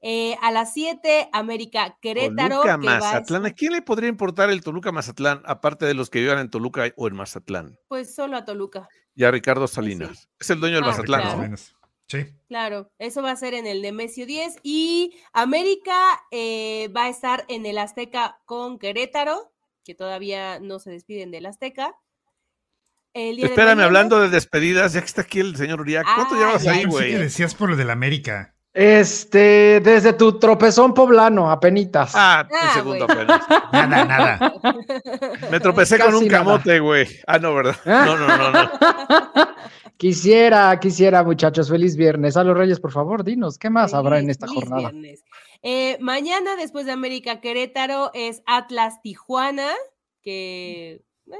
[0.03, 2.57] Eh, a las 7, América, Querétaro.
[2.61, 3.46] Toluca, que va a Mazatlán.
[3.46, 6.85] ¿A quién le podría importar el Toluca Mazatlán, aparte de los que vivan en Toluca
[6.96, 7.79] o en Mazatlán?
[7.88, 10.29] Pues solo a Toluca, Y a Ricardo Salinas.
[10.38, 11.49] Es el dueño del Ah, Mazatlán, Más o claro.
[11.51, 11.57] ¿no?
[12.09, 12.25] Sí.
[12.49, 12.90] claro.
[12.99, 14.57] Eso va a ser en el Nemesio 10.
[14.62, 15.95] Y América
[16.31, 19.53] eh, va a estar en el Azteca con Querétaro,
[19.85, 21.95] que todavía no se despiden del Azteca.
[23.12, 26.05] El día Espérame, hablando de despedidas, ya que está aquí el señor Uriak.
[26.14, 27.11] ¿Cuánto Ah, llevas ya, ahí, Pensé güey?
[27.12, 28.53] que decías por lo del América.
[28.75, 32.12] Este, desde tu tropezón poblano, apenitas.
[32.14, 33.19] Ah, un Ah, segundo güey.
[33.23, 33.49] apenas.
[33.73, 34.55] Nada, nada.
[35.51, 37.09] Me tropecé con un camote, güey.
[37.27, 37.77] Ah, no, ¿verdad?
[37.87, 38.71] No, no, no, no.
[39.97, 42.37] Quisiera, quisiera, muchachos, feliz viernes.
[42.37, 44.93] A los Reyes, por favor, dinos, ¿qué más habrá en esta jornada?
[45.63, 49.73] Eh, mañana, después de América Querétaro, es Atlas Tijuana,
[50.23, 51.03] que.
[51.27, 51.37] eh,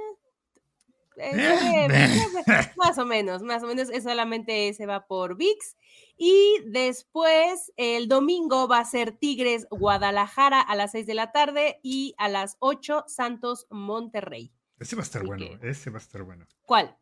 [1.19, 5.77] eh, eh, más o menos, más o menos, es solamente se va por VIX.
[6.19, 11.79] Y después, el domingo va a ser Tigres Guadalajara a las 6 de la tarde
[11.83, 14.51] y a las 8 Santos Monterrey.
[14.79, 15.47] Ese va a estar Así bueno.
[15.61, 16.47] que- Ese va a estar bueno.
[16.65, 16.97] ¿Cuál?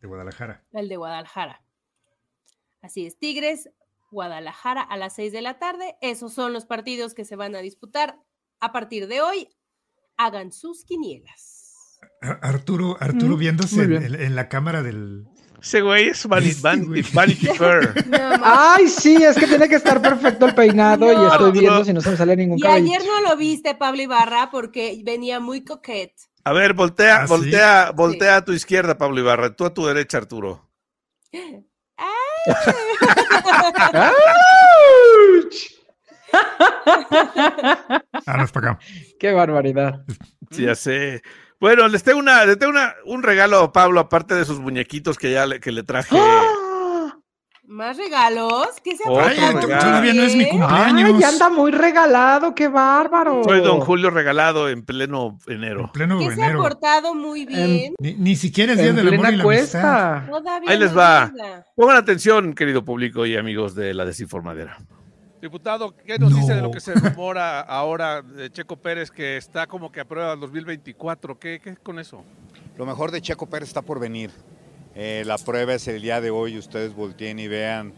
[0.00, 0.64] De Guadalajara.
[0.72, 1.62] El de Guadalajara.
[2.82, 3.70] Así es, Tigres,
[4.10, 5.96] Guadalajara a las 6 de la tarde.
[6.00, 8.18] Esos son los partidos que se van a disputar
[8.60, 9.48] a partir de hoy.
[10.16, 11.98] Hagan sus quinielas.
[12.42, 14.04] Arturo, Arturo Mm, viéndose en, bien.
[14.04, 15.26] en- en la cámara del.
[15.60, 16.50] Ese güey es Vanity,
[17.00, 18.06] Este Vanity, Fair.
[18.08, 21.92] No, Ay, sí, es que tiene que estar perfecto el peinado y estoy viendo si
[21.92, 22.86] no se me sale ningún y cabello.
[22.86, 26.12] ayer no lo viste, Pablo Ibarra, porque venía muy coquet.
[26.48, 27.32] A ver, voltea, ¿Ah, sí?
[27.34, 29.54] voltea, voltea a tu izquierda, Pablo Ibarra.
[29.54, 30.66] Tú a tu derecha, Arturo.
[31.98, 32.06] Ah,
[38.38, 38.80] no es para acá.
[39.20, 40.06] ¡Qué barbaridad!
[40.50, 41.20] Sí, ya sé.
[41.60, 45.18] Bueno, les tengo una, les tengo una, un regalo a Pablo, aparte de sus muñequitos
[45.18, 46.16] que ya le, que le traje.
[46.18, 46.42] ¡Ah!
[47.68, 48.66] ¿Más regalos?
[48.82, 51.10] ¿Qué se Ay, todavía no es mi cumpleaños.
[51.16, 52.54] ¡Ay, anda muy regalado!
[52.54, 53.44] ¡Qué bárbaro!
[53.44, 55.90] Soy don Julio regalado en pleno En enero.
[55.92, 57.92] pleno Que se ha portado muy bien.
[57.98, 60.26] Ni, ni siquiera es Día En del Amor y la cuesta.
[60.66, 61.30] Ahí les no va.
[61.76, 64.78] Pongan atención, querido público y amigos de la desinformadera.
[65.42, 66.70] Diputado, ¿qué nos dice de lo No.
[66.72, 71.38] que se rumora ahora de Checo Pérez que está como que aprueba el 2024?
[71.38, 72.24] ¿Qué, qué es con eso?
[72.78, 74.30] Lo mejor de Checo Pérez está por venir.
[74.94, 76.58] Eh, la prueba es el día de hoy.
[76.58, 77.92] Ustedes volteen y vean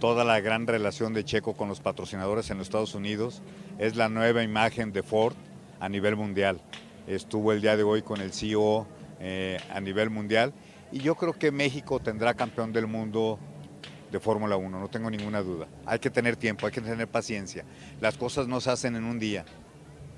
[0.00, 3.42] toda la gran relación de Checo con los patrocinadores en los Estados Unidos.
[3.78, 5.34] Es la nueva imagen de Ford
[5.80, 6.60] a nivel mundial.
[7.06, 8.86] Estuvo el día de hoy con el CEO
[9.20, 10.52] eh, a nivel mundial.
[10.92, 13.38] Y yo creo que México tendrá campeón del mundo
[14.14, 15.66] de Fórmula 1, no tengo ninguna duda.
[15.86, 17.64] Hay que tener tiempo, hay que tener paciencia.
[18.00, 19.44] Las cosas no se hacen en un día.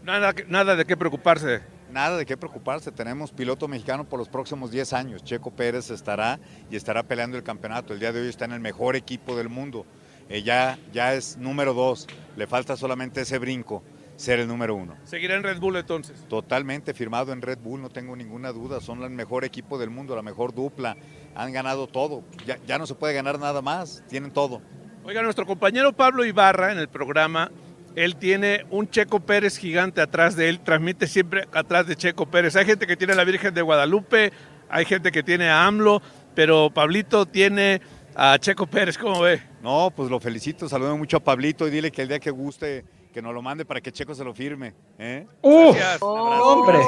[0.05, 1.63] Nada, de qué preocuparse.
[1.91, 5.25] Nada de qué preocuparse, tenemos piloto mexicano por los próximos 10 años.
[5.25, 7.93] Checo Pérez estará y estará peleando el campeonato.
[7.93, 9.87] El día de hoy está en el mejor equipo del mundo.
[10.29, 13.85] Eh, ya, ya es número dos, le falta solamente ese brinco,
[14.17, 14.97] ser el número uno.
[15.05, 16.25] Seguirá en Red Bull entonces.
[16.29, 18.81] Totalmente firmado en Red Bull, no tengo ninguna duda.
[18.81, 20.97] Son el mejor equipo del mundo, la mejor dupla.
[21.37, 22.25] Han ganado todo.
[22.45, 24.61] Ya, ya no se puede ganar nada más, tienen todo.
[25.05, 27.53] Oiga, nuestro compañero Pablo Ibarra en el programa,
[27.97, 32.55] él tiene un Checo Pérez gigante atrás de él, transmite siempre atrás de Checo Pérez.
[32.55, 34.33] Hay gente que tiene a la Virgen de Guadalupe,
[34.69, 36.01] hay gente que tiene a AMLO,
[36.35, 37.81] pero Pablito tiene
[38.15, 39.43] a Checo Pérez, ¿cómo ve?
[39.63, 42.85] No, pues lo felicito, saludo mucho a Pablito y dile que el día que guste,
[43.13, 44.75] que nos lo mande para que Checo se lo firme.
[44.99, 45.27] ¿eh?
[45.41, 45.75] ¡Uf!
[45.75, 45.99] Gracias.
[46.03, 46.79] hombre.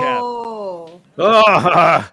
[1.16, 2.12] Yolanda.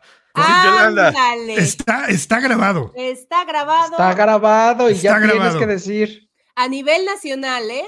[1.09, 1.55] Ándale.
[1.55, 2.91] Está, está grabado.
[2.95, 6.29] Está grabado Está grabado y Está ya tienes que decir.
[6.55, 7.85] a nivel nacional, ¿eh?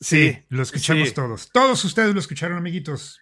[0.00, 1.14] Sí, Sí, lo escuchamos sí.
[1.14, 1.50] todos.
[1.52, 3.20] Todos ustedes lo escucharon, amiguitos.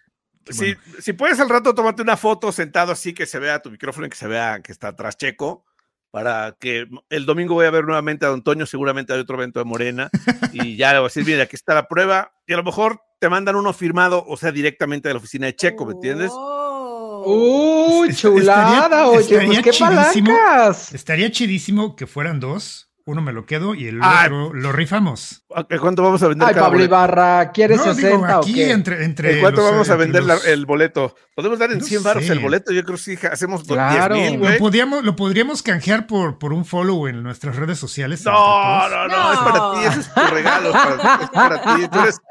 [0.49, 0.79] Si, bueno.
[0.99, 4.09] si puedes al rato, tómate una foto sentado así que se vea tu micrófono y
[4.09, 5.65] que se vea que está atrás Checo.
[6.09, 9.59] para que el domingo voy a ver nuevamente a Don Toño, seguramente hay otro evento
[9.59, 10.09] de Morena,
[10.53, 12.99] y ya le voy a decir, mira, aquí está la prueba, y a lo mejor
[13.19, 16.31] te mandan uno firmado, o sea, directamente de la oficina de Checo, ¿me entiendes?
[16.33, 18.01] Oh.
[18.01, 20.93] Uy, chulada, oye, pues qué chidísimo, palancas.
[20.93, 22.88] estaría chidísimo que fueran dos.
[23.09, 24.27] Uno me lo quedo y el Ay.
[24.27, 25.43] otro lo rifamos.
[25.55, 26.93] ¿A ¿Cuánto vamos a vender Ay, cada Pablo boleto?
[26.95, 28.71] Ibarra, ¿quieres No, digo, 60 o aquí qué?
[28.71, 31.15] entre, entre ¿En cuánto los- vamos a entre vender la- el boleto?
[31.35, 32.71] ¿Podemos dar en No 100 baros el boleto?
[32.71, 34.13] Yo creo que sí, hacemos do- Claro.
[34.15, 38.23] 10 mil, Lo, lo podríamos canjear por, por un follow en nuestras redes sociales.
[38.25, 41.87] No, no, no, es para ti, eso es tu regalo, es para, es para ti.
[41.91, 42.21] Tú eres-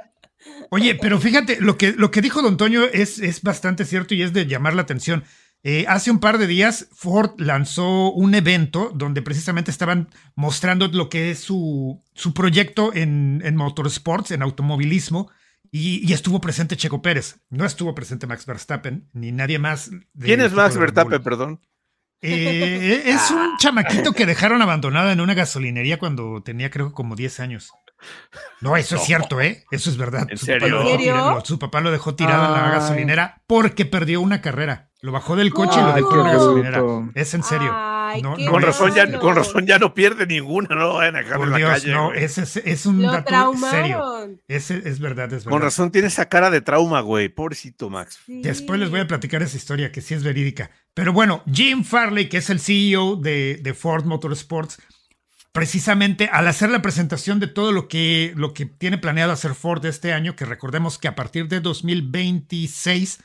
[0.70, 4.22] Oye, pero fíjate, lo que, lo que dijo Don Toño es, es bastante cierto y
[4.22, 5.24] es de llamar la atención.
[5.64, 11.08] Eh, hace un par de días Ford lanzó un evento donde precisamente estaban mostrando lo
[11.08, 15.30] que es su, su proyecto en, en motorsports, en automovilismo,
[15.70, 17.40] y, y estuvo presente Checo Pérez.
[17.50, 19.90] No estuvo presente Max Verstappen, ni nadie más.
[20.18, 21.60] ¿Quién es Max Verstappen, perdón?
[22.20, 27.40] Eh, es un chamaquito que dejaron abandonado en una gasolinería cuando tenía creo como 10
[27.40, 27.70] años.
[28.60, 29.64] No, eso es cierto, ¿eh?
[29.70, 30.26] Eso es verdad.
[30.30, 30.68] ¿En su, Papá serio?
[30.68, 31.12] lo dejó ¿En serio?
[31.14, 34.90] tirado, su papá lo dejó tirado en la gasolinera porque perdió una carrera.
[35.00, 36.82] Lo bajó del coche y lo dejó en la gasolinera.
[37.14, 37.70] Es en serio.
[37.72, 39.20] Ay, No, qué no Con razón, ya, malo.
[39.20, 41.70] con razón ya no pierde ninguna, no lo vayan a dejar Por en la Dios,
[41.70, 41.92] calle.
[41.92, 42.24] no, güey.
[42.24, 43.18] es, un Lo dato
[43.52, 43.98] serio.
[43.98, 44.40] traumaron.
[44.48, 45.50] Es, es verdad, es verdad.
[45.50, 47.28] Con razón tiene esa cara de trauma, güey.
[47.28, 48.18] Pobrecito Max.
[48.26, 48.40] Sí.
[48.42, 50.70] Después les voy a platicar esa historia que sí es verídica.
[50.94, 54.80] Pero bueno, Jim Farley, que es el CEO de, de Ford Motorsports,
[55.58, 59.84] precisamente al hacer la presentación de todo lo que, lo que tiene planeado hacer Ford
[59.86, 63.18] este año, que recordemos que a partir de 2026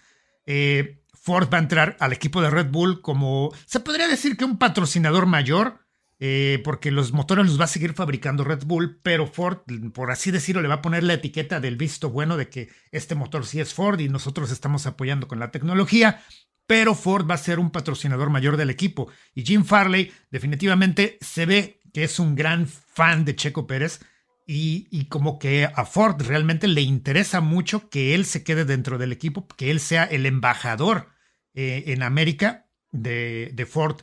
[0.47, 4.45] eh, Ford va a entrar al equipo de Red Bull como, se podría decir que
[4.45, 5.85] un patrocinador mayor,
[6.17, 9.59] eh, porque los motores los va a seguir fabricando Red Bull, pero Ford,
[9.93, 13.13] por así decirlo, le va a poner la etiqueta del visto bueno de que este
[13.13, 16.23] motor sí es Ford y nosotros estamos apoyando con la tecnología.
[16.65, 19.09] Pero Ford va a ser un patrocinador mayor del equipo.
[19.35, 24.01] Y Jim Farley definitivamente se ve que es un gran fan de Checo Pérez.
[24.45, 28.97] Y, y como que a Ford realmente le interesa mucho que él se quede dentro
[28.97, 31.07] del equipo, que él sea el embajador
[31.53, 34.01] eh, en América de, de Ford.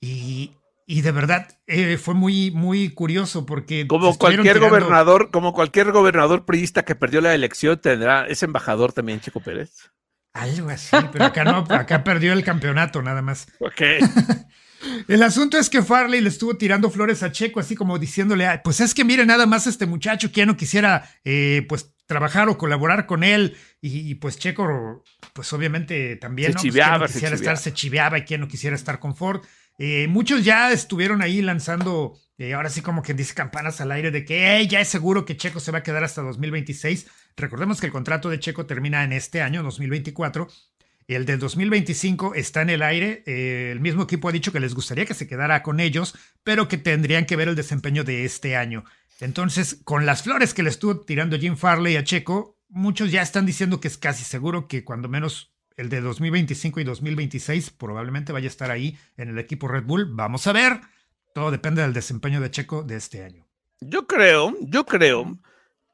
[0.00, 0.56] Y,
[0.88, 3.86] y de verdad eh, fue muy, muy curioso porque...
[3.86, 8.92] Como cualquier tirando- gobernador, como cualquier gobernador priista que perdió la elección, tendrá ese embajador
[8.92, 9.92] también, Chico Pérez.
[10.32, 13.48] Algo así, pero acá no, acá perdió el campeonato nada más.
[13.58, 13.80] Ok.
[15.08, 18.60] El asunto es que Farley le estuvo tirando flores a Checo, así como diciéndole, "Ay,
[18.64, 22.48] pues es que mire nada más este muchacho que ya no quisiera, eh, pues trabajar
[22.48, 26.60] o colaborar con él y, y, pues Checo, pues obviamente también Se ¿no?
[26.62, 27.54] Pues, chiveaba, ¿quién no se quisiera chiveaba.
[27.54, 29.42] estar, se chiveaba y quien no quisiera estar con Ford.
[29.78, 34.10] Eh, muchos ya estuvieron ahí lanzando, eh, ahora sí como que dice campanas al aire
[34.10, 37.06] de que "Ey, ya es seguro que Checo se va a quedar hasta 2026.
[37.36, 40.48] Recordemos que el contrato de Checo termina en este año, 2024.
[41.06, 43.22] El del 2025 está en el aire.
[43.26, 46.66] eh, el mismo equipo ha dicho que les gustaría que se quedara con ellos, pero
[46.68, 48.84] que tendrían que ver el desempeño de este año.
[49.20, 53.44] Entonces, con las flores que le estuvo tirando Jim Farley a Checo, muchos ya están
[53.44, 58.46] diciendo que es casi seguro que cuando menos el de 2025 y 2026 probablemente vaya
[58.46, 60.06] a estar ahí en el equipo Red Bull.
[60.14, 60.80] Vamos a ver.
[61.34, 63.46] Todo depende del desempeño de Checo de este año.
[63.80, 65.38] Yo creo, yo creo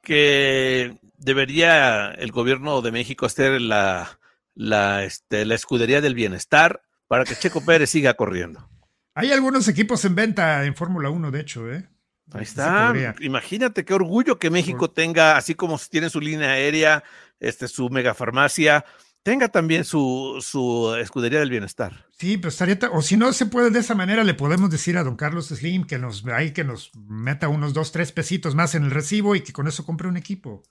[0.03, 4.19] que debería el gobierno de México hacer la,
[4.55, 8.69] la, este, la escudería del bienestar para que Checo Pérez siga corriendo.
[9.15, 11.89] Hay algunos equipos en venta en Fórmula 1, de hecho, ¿eh?
[12.33, 12.93] Ahí está.
[13.21, 17.05] Imagínate qué orgullo que México tenga, así como tiene su línea aérea,
[17.39, 18.85] este, su megafarmacia,
[19.27, 22.07] tenga también su, su escudería del bienestar.
[22.13, 24.97] Sí, pero estaría, ta- o si no se puede de esa manera, le podemos decir
[24.97, 28.77] a don Carlos Slim que nos ahí que nos meta unos dos, tres pesitos más
[28.77, 30.63] en el recibo y que con eso compre un equipo.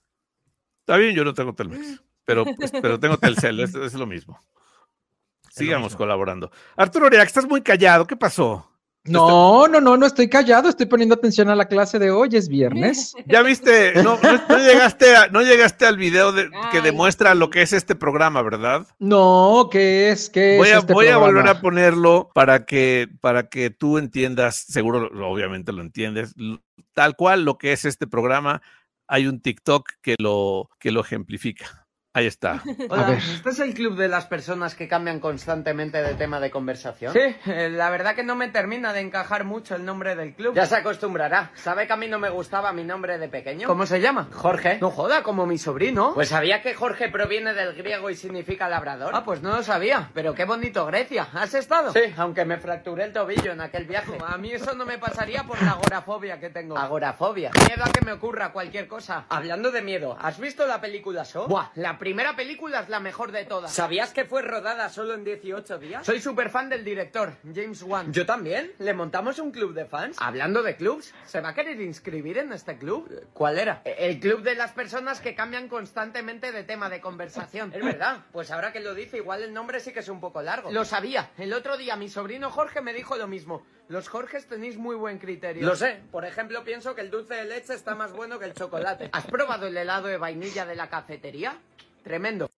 [0.79, 4.39] Está bien, yo no tengo Telmex, pero, pues, pero tengo Telcel, es, es lo mismo.
[5.51, 5.97] Sigamos mismo.
[5.97, 6.49] colaborando.
[6.77, 8.71] Arturo Oriac, estás muy callado, ¿qué pasó?
[9.07, 12.47] No, no, no, no estoy callado, estoy poniendo atención a la clase de hoy, es
[12.47, 13.13] viernes.
[13.27, 13.93] ¿Ya viste?
[14.03, 17.71] No, no, no llegaste, a- no llegaste al video de- que demuestra lo que es
[17.73, 18.87] este programa, ¿verdad?
[18.99, 20.29] No, ¿qué es?
[20.29, 23.97] ¿Qué Voy es a, este voy a volver a ponerlo para que, para que tú
[23.97, 26.33] entiendas, seguro, obviamente lo entiendes,
[26.93, 28.61] tal cual lo que es este programa.
[29.07, 31.84] Hay un TikTok que lo, que lo ejemplifica.
[32.15, 32.63] Ahí está.
[32.89, 33.11] Hola.
[33.17, 37.11] ¿este es el club de las personas que cambian constantemente de tema de conversación?
[37.11, 40.55] Sí, eh, la verdad que no me termina de encajar mucho el nombre del club.
[40.55, 41.51] Ya se acostumbrará.
[41.55, 43.67] ¿Sabe que a mí no me gustaba mi nombre de pequeño?
[43.67, 44.29] ¿Cómo se llama?
[44.31, 44.77] Jorge.
[44.79, 46.13] No joda, como mi sobrino.
[46.13, 49.11] Pues sabía que Jorge proviene del griego y significa labrador.
[49.13, 50.09] Ah, pues no lo sabía.
[50.13, 51.27] Pero qué bonito Grecia.
[51.33, 51.91] ¿Has estado?
[51.91, 54.17] Sí, aunque me fracturé el tobillo en aquel viaje.
[54.25, 56.77] A mí eso no me pasaría por la agorafobia que tengo.
[56.77, 57.51] Agorafobia.
[57.67, 59.25] Miedo a que me ocurra cualquier cosa.
[59.27, 61.49] Hablando de miedo, ¿has visto la película So?
[61.49, 63.73] Buah, la primera película es la mejor de todas.
[63.73, 66.05] ¿Sabías que fue rodada solo en 18 días?
[66.05, 68.13] Soy súper fan del director, James Wan.
[68.13, 68.73] Yo también.
[68.77, 70.15] ¿Le montamos un club de fans?
[70.19, 73.09] Hablando de clubs, ¿se va a querer inscribir en este club?
[73.33, 73.81] ¿Cuál era?
[73.85, 77.73] El club de las personas que cambian constantemente de tema de conversación.
[77.73, 78.19] Es verdad.
[78.31, 80.71] Pues ahora que lo dice, igual el nombre sí que es un poco largo.
[80.71, 81.31] Lo sabía.
[81.39, 83.65] El otro día mi sobrino Jorge me dijo lo mismo.
[83.87, 85.65] Los Jorges tenéis muy buen criterio.
[85.65, 86.01] Lo sé.
[86.11, 89.09] Por ejemplo, pienso que el dulce de leche está más bueno que el chocolate.
[89.11, 91.59] ¿Has probado el helado de vainilla de la cafetería?
[92.05, 92.51] Tremendo.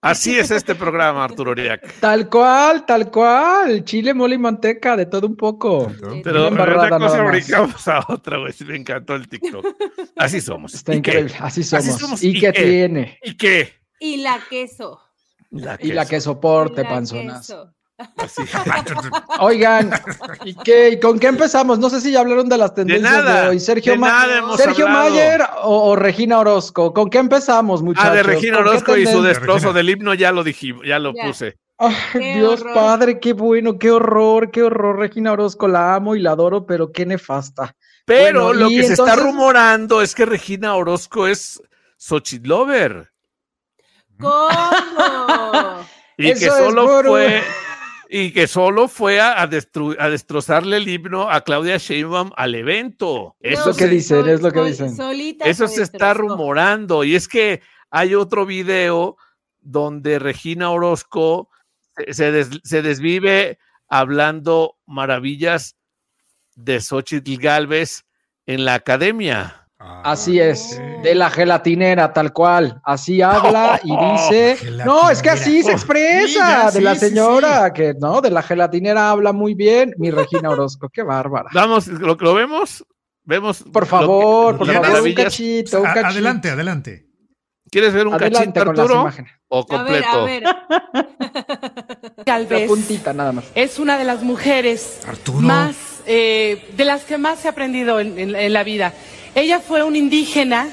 [0.00, 1.82] Así es este programa, Arturo Uriac.
[2.00, 3.84] Tal cual, tal cual.
[3.84, 5.92] Chile, mole y manteca, de todo un poco.
[6.24, 7.30] Pero de una cosa nada más.
[7.30, 8.54] brincamos a otra, güey.
[8.66, 9.66] Me encantó el TikTok.
[10.16, 10.72] Así somos.
[10.74, 11.10] Está ¿Y qué?
[11.10, 11.34] increíble.
[11.40, 12.22] Así somos.
[12.22, 13.18] ¿Y, ¿Y qué tiene?
[13.22, 13.74] ¿Y qué?
[14.00, 14.98] Y la queso.
[15.50, 16.10] La Y la queso.
[16.10, 17.46] que soporte, y la panzonas.
[17.46, 17.74] queso.
[18.16, 18.42] Así.
[19.40, 19.90] Oigan,
[20.44, 20.90] ¿y qué?
[20.90, 21.78] ¿Y con qué empezamos?
[21.78, 23.48] No sé si ya hablaron de las De tendencias de, nada.
[23.50, 23.60] hoy.
[23.60, 24.26] Sergio, de Ma-
[24.56, 24.88] Sergio.
[24.88, 26.92] Mayer o, o Regina Orozco.
[26.92, 28.10] ¿Con qué empezamos, muchachos?
[28.10, 30.98] Ah, de Regina ¿Con qué Orozco y su destrozo del himno ya lo dijimos, ya
[30.98, 31.56] lo puse.
[31.78, 32.74] Ay, Qué Dios horror.
[32.74, 34.98] padre, qué bueno, qué horror, qué horror.
[34.98, 37.74] Regina Orozco, la amo y la adoro, pero qué nefasta.
[38.04, 41.60] Pero Bueno, lo que se está rumorando es que Regina Orozco es
[41.98, 43.10] Xochitl Lover.
[44.20, 45.86] ¿Cómo?
[46.18, 47.42] Y Eso que solo por- fue
[48.14, 52.54] y que solo fue a, a destru- a destrozarle el himno a Claudia Sheinbaum al
[52.54, 53.36] evento.
[53.40, 54.94] Eso, lo que dicen, es lo que dicen.
[54.94, 57.04] Solita eso se está rumorando.
[57.04, 59.16] Y es que hay otro video
[59.60, 61.48] donde Regina Orozco
[61.96, 63.58] se, se des- se desvive
[63.88, 65.76] hablando maravillas
[66.54, 68.04] de Xochitl Galvez
[68.44, 69.61] en la academia.
[70.04, 71.02] Así es, Oh.
[71.02, 72.80] de la gelatinera, tal cual.
[72.84, 74.58] Así habla y dice.
[74.84, 78.20] No, es que así se expresa Sí, ya, de la sí, sí, señora, que no,
[78.20, 79.94] de la gelatinera habla muy bien.
[79.98, 81.48] Mi Regina Orozco, qué bárbara.
[81.52, 82.84] Vamos, ¿lo, lo vemos?
[83.24, 83.62] Vemos.
[83.72, 86.08] Por que- favor, por favor, un cachito, un A- cachito.
[86.08, 87.06] adelante, adelante.
[87.70, 89.00] ¿Quieres ver un Adelante cachito, con las Arturo?
[89.02, 89.32] imágenes.
[89.48, 90.20] ¿O A ver, completo?
[90.20, 90.42] a ver.
[92.16, 93.44] La Galvez puntita, nada más.
[93.54, 95.40] es una de las mujeres Arturo.
[95.40, 95.76] más,
[96.06, 98.92] eh, de las que más se ha aprendido en, en- en la vida.
[99.34, 100.68] Ella fue un indígena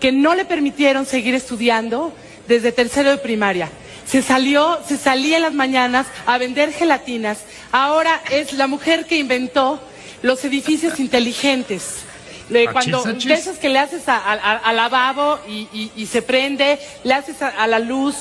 [0.00, 2.12] que no le permitieron seguir estudiando
[2.48, 3.70] desde tercero de primaria.
[4.06, 7.38] Se salió, se salía en las mañanas a vender gelatinas.
[7.70, 9.80] Ahora es la mujer que inventó
[10.22, 12.00] los edificios inteligentes.
[12.48, 15.92] De Achis, cuando de esos que le haces a- a- a- al lavabo y, y-
[15.96, 18.16] y se prende, le haces a- a la luz,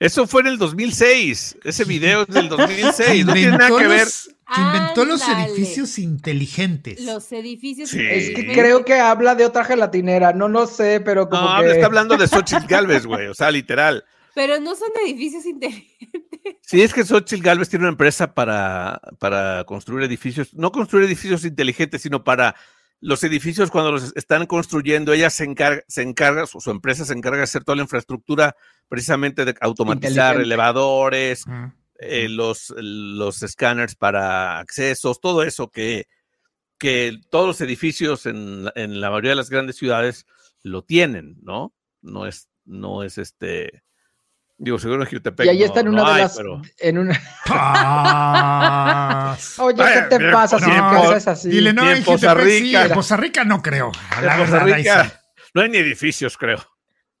[0.00, 1.56] Eso fue en el 2006.
[1.62, 3.26] Ese video es del 2006.
[3.26, 4.08] No tiene nada que ver.
[4.54, 7.00] Que inventó los edificios inteligentes.
[7.02, 7.90] Los edificios.
[7.90, 7.98] Sí.
[8.00, 8.58] Es que inteligentes.
[8.58, 11.54] creo que habla de otra gelatinera, no lo sé, pero como No, que.
[11.56, 13.26] habla- está hablando de Xochitl Galvez, güey.
[13.28, 14.04] O sea, literal.
[14.34, 16.08] Pero no son edificios inteligentes.
[16.62, 21.44] Sí, es que Xochitl Galvez tiene una empresa para, para construir edificios, no construir edificios
[21.44, 22.54] inteligentes, sino para
[23.00, 27.14] los edificios cuando los están construyendo, ella se encarga, se encarga su, su empresa se
[27.14, 28.54] encarga de hacer toda la infraestructura
[28.88, 31.72] precisamente de automatizar elevadores, Mm.
[32.00, 36.06] Eh, los, los escáneres para accesos, todo eso que,
[36.78, 40.24] que todos los edificios en, la- en la mayoría de las grandes ciudades
[40.62, 41.74] lo tienen, ¿no?
[42.02, 43.82] No es, no es este,
[44.56, 46.36] digo, seguro en Jutepec Y ahí no- está en no una de hay, las.
[46.36, 47.20] pero- En una...
[48.34, 49.58] Paz.
[49.58, 51.48] Oye, ¿qué te pasa si no, piensas así?
[51.50, 52.84] Dile, no, en Poza sí, Rica.
[52.86, 53.92] en Poza Rica no creo.
[54.10, 54.52] A la sí.
[54.74, 55.20] Rica
[55.54, 56.58] no hay ni edificios, creo.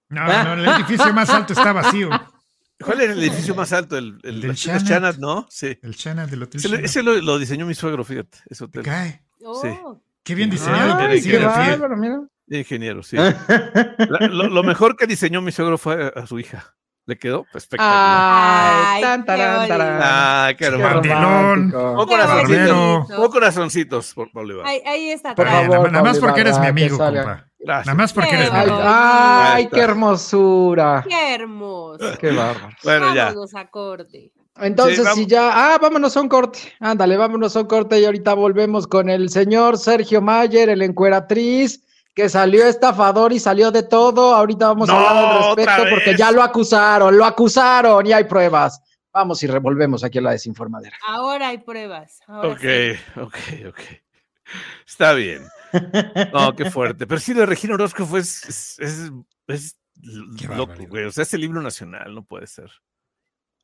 [0.08, 2.08] No, no, el edificio más alto está vacío.
[2.84, 3.96] ¿Cuál es el edificio más alto?
[3.98, 4.84] El, el, del Chanat.
[4.86, 5.46] Chanat, ¿no?
[5.50, 5.78] Sí.
[5.82, 6.84] El Chana del Hotel Ese, lo- Sheraton.
[6.84, 8.38] ese lo, lo diseñó mi suegro, fíjate.
[8.48, 8.82] Ese hotel.
[8.82, 9.22] Cae.
[9.44, 10.82] Oh, Qué bien diseñado.
[10.84, 12.20] Ay, Ay, parecía qué bárbaro, mira.
[12.48, 13.16] Ingeniero, sí.
[13.48, 16.74] La- lo, lo mejor que diseñó mi suegro fue a, a su hija.
[17.06, 17.92] Le quedó espectacular.
[17.96, 19.76] Ay, Ay, tan, qué tarán, bonito.
[19.78, 20.00] tarán.
[20.02, 20.70] Ah, qué.
[20.70, 23.06] Pon Qué corazoncitos.
[23.16, 24.66] Pon corazoncitos, por Bolívar.
[24.66, 25.34] ahí, ahí está.
[25.34, 25.46] Por.
[25.46, 27.46] Eh, favor, nada, nada más Pablo porque eres mi amigo, compa.
[27.62, 27.86] Gracias.
[27.86, 31.04] Nada más porque Qué eres mi Ay, ay, qué hermosura.
[31.08, 32.18] Qué hermoso.
[32.18, 32.74] Qué bárbaro.
[32.82, 33.26] Bueno, ya.
[33.26, 34.32] Vámonos a corte.
[34.56, 35.50] Entonces, Sí, si ya.
[35.74, 36.58] Ah, vámonos a un corte.
[36.80, 41.82] Ándale, vámonos a un corte y ahorita volvemos con el señor Sergio Mayer, el encueratriz,
[42.14, 44.34] que salió estafador y salió de todo.
[44.34, 48.24] Ahorita vamos a No, hablar al respecto porque ya lo acusaron, lo acusaron y hay
[48.24, 48.82] pruebas.
[49.12, 50.96] Vamos y revolvemos aquí a la desinformadera.
[51.06, 52.20] Ahora hay pruebas.
[52.26, 53.20] Ahora Ok, sí.
[53.20, 53.36] ok,
[53.68, 53.80] ok.
[54.86, 55.42] Está bien.
[56.32, 57.06] No, qué fuerte.
[57.06, 58.20] Pero sí, lo de Regina Orozco fue.
[58.20, 59.10] Es, es,
[59.48, 59.76] es-
[60.48, 61.04] loco, güey.
[61.04, 62.70] O sea, es el libro nacional, no puede ser.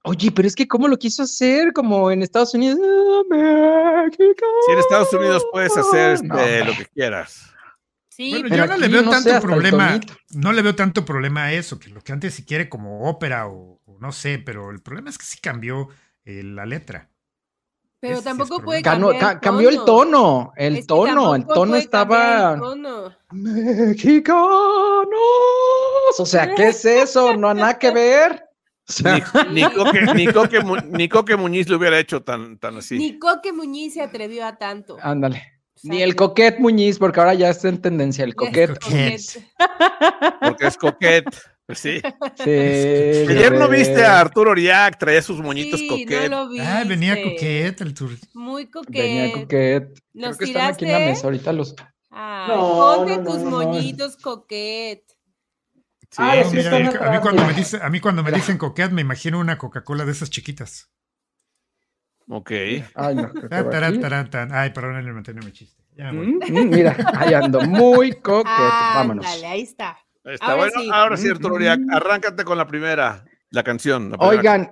[0.02, 1.72] Oye, pero es que ¿cómo lo quiso hacer?
[1.72, 2.78] Como en Estados Unidos.
[2.82, 4.46] ¡Ah, México!
[4.66, 7.52] Si en Estados Unidos puedes hacer este, No, lo que quieras.
[8.10, 10.00] Sí, Bueno, pero yo no le veo no tanto problema.
[10.30, 13.48] No le veo tanto problema a eso, que lo que antes si quiere como ópera
[13.48, 15.88] o, o no sé, pero el problema es que sí cambió
[16.24, 17.10] eh, la letra.
[18.00, 21.76] Pero tampoco es puede cambiar ca- cambió el tono, el Es que tono, el tono
[21.76, 23.16] estaba el tono.
[23.32, 25.08] mexicanos.
[26.18, 27.36] O sea, ¿qué es eso?
[27.36, 28.42] No ha nada que ver.
[28.88, 29.18] O sea,
[29.50, 32.96] Ni, ni Coque, ni, Coque Mu- ni Coque Muñiz lo hubiera hecho tan, tan así.
[32.98, 34.96] Ni Coque Muñiz se atrevió a tanto.
[35.00, 35.42] ándale.
[35.82, 38.78] Ni sea, el coquet Muñiz, porque ahora ya está en tendencia el coquet.
[40.40, 41.24] Porque es coquet.
[41.66, 42.00] Pues sí.
[42.36, 46.30] Sí, Ayer no viste a Arturo Oriac, traía sus moñitos Sí, coquet.
[46.30, 46.60] no lo vi.
[46.60, 48.10] Ah, venía coquete el tour.
[48.34, 49.42] Muy Venía coquet.
[49.42, 50.02] coquet.
[50.14, 51.10] ¿Nos Creo que están aquí en la tiraste?
[51.10, 51.74] mesa ahorita los.
[52.10, 53.56] Ay, No, ponte no, no, tus no, no.
[53.62, 55.02] moñitos coquet.
[56.08, 56.16] Sí.
[56.18, 57.56] Ah, a mí cuando me mira.
[57.58, 58.36] dice, a mí cuando me Mira.
[58.38, 60.88] dicen coquet me imagino una Coca-Cola de esas chiquitas.
[62.28, 62.50] Ok.
[62.94, 64.52] Ay, no, va tarán, tarán, tan.
[64.52, 65.82] Ay, perdón, le mantengo mi chiste.
[65.96, 66.12] Ya.
[66.12, 68.52] Mm, mm, Mira, ahí ando, muy coquet.
[68.54, 69.26] Vámonos.
[69.26, 69.98] Ándale, ahí está.
[70.26, 70.80] Está Ahora bueno.
[70.80, 70.90] sí.
[70.92, 71.56] Ahora sí, Arturo
[71.92, 74.10] arráncate con la primera, la canción.
[74.10, 74.70] la primera Oigan,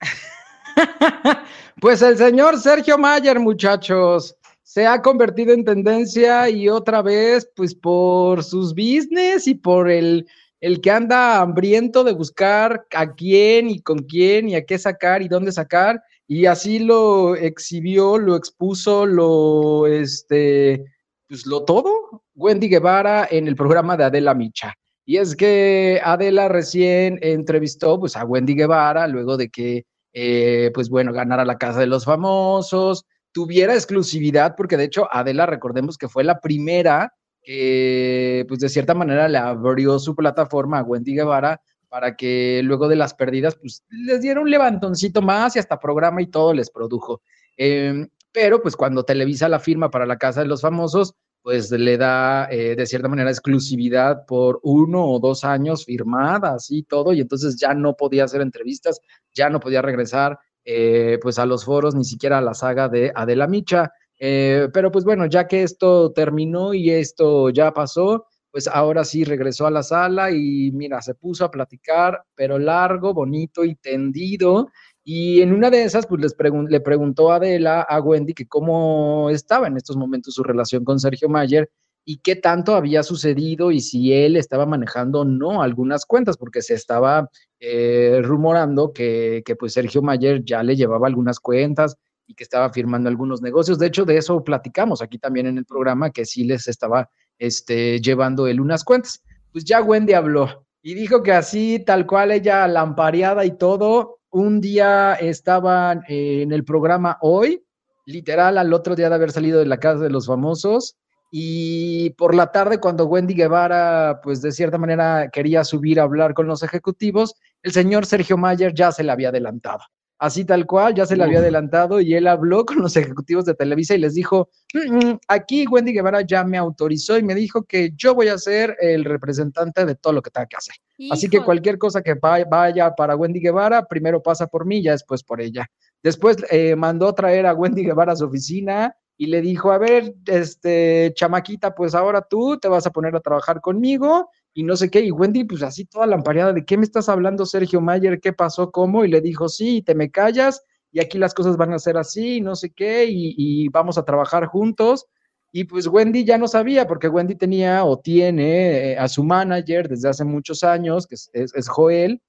[1.80, 7.76] pues el señor Sergio Mayer, muchachos, se ha convertido en tendencia y otra vez, pues
[7.76, 10.26] por sus business y por el,
[10.60, 15.22] el que anda hambriento de buscar a quién y con quién y a qué sacar
[15.22, 16.02] y dónde sacar.
[16.26, 20.84] Y así lo exhibió, lo expuso, lo, este,
[21.28, 24.74] pues lo todo, Wendy Guevara en el programa de Adela Micha.
[25.08, 30.90] Y es que Adela recién entrevistó pues, a Wendy Guevara luego de que, eh, pues
[30.90, 36.10] bueno, ganara la Casa de los Famosos, tuviera exclusividad, porque de hecho Adela, recordemos que
[36.10, 41.58] fue la primera que, pues de cierta manera, le abrió su plataforma a Wendy Guevara
[41.88, 46.20] para que luego de las pérdidas, pues les diera un levantoncito más y hasta programa
[46.20, 47.22] y todo les produjo.
[47.56, 51.96] Eh, pero pues cuando Televisa la firma para la Casa de los Famosos, pues le
[51.96, 57.20] da eh, de cierta manera exclusividad por uno o dos años firmadas y todo, y
[57.20, 59.00] entonces ya no podía hacer entrevistas,
[59.34, 63.12] ya no podía regresar eh, pues a los foros, ni siquiera a la saga de
[63.14, 63.90] Adela Micha.
[64.18, 69.24] Eh, pero pues bueno, ya que esto terminó y esto ya pasó, pues ahora sí
[69.24, 74.68] regresó a la sala y mira, se puso a platicar, pero largo, bonito y tendido.
[75.10, 78.46] Y en una de esas, pues les pregun le preguntó a Adela, a Wendy, que
[78.46, 81.70] cómo estaba en estos momentos su relación con Sergio Mayer
[82.04, 86.60] y qué tanto había sucedido y si él estaba manejando o no algunas cuentas, porque
[86.60, 91.96] se estaba eh, rumorando que, que pues Sergio Mayer ya le llevaba algunas cuentas
[92.26, 93.78] y que estaba firmando algunos negocios.
[93.78, 97.98] De hecho, de eso platicamos aquí también en el programa, que sí les estaba este,
[98.02, 99.22] llevando él unas cuentas.
[99.52, 104.60] Pues ya Wendy habló y dijo que así, tal cual ella lampareada y todo, un
[104.60, 107.64] día estaban eh, en el programa hoy,
[108.04, 110.96] literal al otro día de haber salido de la casa de los famosos,
[111.30, 116.32] y por la tarde cuando Wendy Guevara, pues de cierta manera quería subir a hablar
[116.32, 119.80] con los ejecutivos, el señor Sergio Mayer ya se le había adelantado.
[120.20, 123.54] Así tal cual, ya se le había adelantado y él habló con los ejecutivos de
[123.54, 127.62] Televisa y les dijo, "Mm, mm, aquí Wendy Guevara ya me autorizó y me dijo
[127.64, 130.74] que yo voy a ser el representante de todo lo que tenga que hacer.
[131.12, 134.90] Así que cualquier cosa que va- vaya para Wendy Guevara, primero pasa por mí, ya
[134.92, 135.66] después por ella.
[136.02, 140.14] Después eh, mandó traer a Wendy Guevara a su oficina y le dijo, a ver,
[140.26, 144.90] este, chamaquita, pues ahora tú te vas a poner a trabajar conmigo y no sé
[144.90, 145.02] qué.
[145.02, 148.18] Y Wendy, pues así toda lampareada, ¿de qué me estás hablando, Sergio Mayer?
[148.18, 148.72] ¿Qué pasó?
[148.72, 149.04] ¿Cómo?
[149.04, 152.40] Y le dijo, sí, te me callas y aquí las cosas van a ser así,
[152.40, 155.06] no sé qué, y, vamos a trabajar juntos.
[155.52, 159.88] Y pues Wendy ya no sabía, porque Wendy tenía o tiene eh, a su manager
[159.88, 162.20] desde hace muchos años, que es, Joel,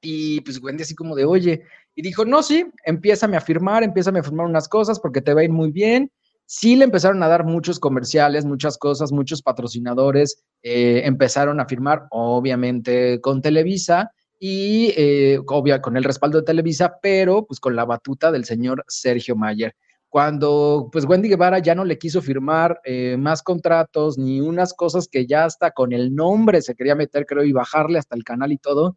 [0.00, 1.62] y pues Wendy así como de, oye,
[1.94, 5.42] y dijo, no, sí, empiézame a firmar, empiézame a firmar unas cosas porque te va
[5.42, 6.10] a ir muy bien.
[6.52, 12.08] Sí le empezaron a dar muchos comerciales, muchas cosas, muchos patrocinadores, eh, empezaron a firmar,
[12.10, 17.84] obviamente, con Televisa y eh, obvia, con el respaldo de Televisa, pero pues con la
[17.84, 19.76] batuta del señor Sergio Mayer
[20.08, 25.06] cuando pues Wendy Guevara ya no le quiso firmar eh, más contratos ni unas cosas
[25.06, 28.50] que ya hasta con el nombre se quería meter, creo, y bajarle hasta el canal
[28.50, 28.96] y todo,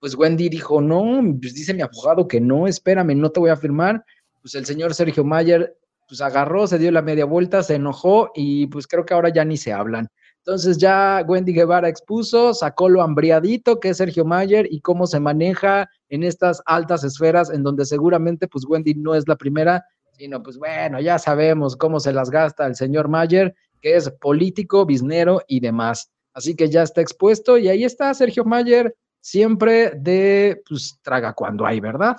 [0.00, 3.56] pues Wendy dijo, no, pues dice mi abogado que no, espérame, no te voy a
[3.56, 4.02] firmar.
[4.40, 5.76] Pues el señor Sergio Mayer
[6.08, 9.44] pues agarró, se dio la media vuelta, se enojó y pues creo que ahora ya
[9.44, 10.08] ni se hablan.
[10.38, 15.18] Entonces ya Wendy Guevara expuso, sacó lo hambriadito que es Sergio Mayer y cómo se
[15.18, 19.82] maneja en estas altas esferas en donde seguramente pues Wendy no es la primera,
[20.12, 24.84] sino pues bueno, ya sabemos cómo se las gasta el señor Mayer, que es político,
[24.84, 26.10] biznero y demás.
[26.34, 31.64] Así que ya está expuesto y ahí está Sergio Mayer, siempre de pues traga cuando
[31.64, 32.16] hay, ¿verdad?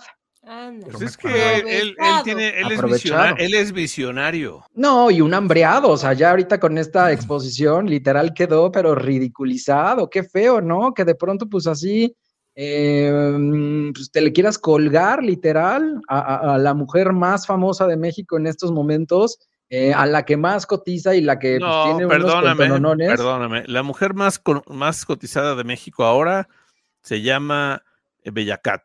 [0.48, 0.88] Anda.
[0.92, 4.64] Pues es que él, él tiene, él, es visionario, él es visionario.
[4.76, 10.10] No, y un hambreado, o sea, ya ahorita con esta exposición literal quedó, pero ridiculizado,
[10.10, 10.94] qué feo, ¿no?
[10.94, 12.16] Que de pronto, pues así,
[12.54, 17.98] eh, pues te le quieras colgar literal a, a- a la mujer más famosa de
[17.98, 19.40] México en estos momentos,
[19.70, 23.08] eh, a la que más cotiza y la que pues, No, tiene unos perdóname, cuentononones.
[23.10, 23.64] perdóname.
[23.66, 26.48] La mujer más, con- más cotizada de México ahora
[27.02, 27.82] se llama
[28.24, 28.84] Bellacat.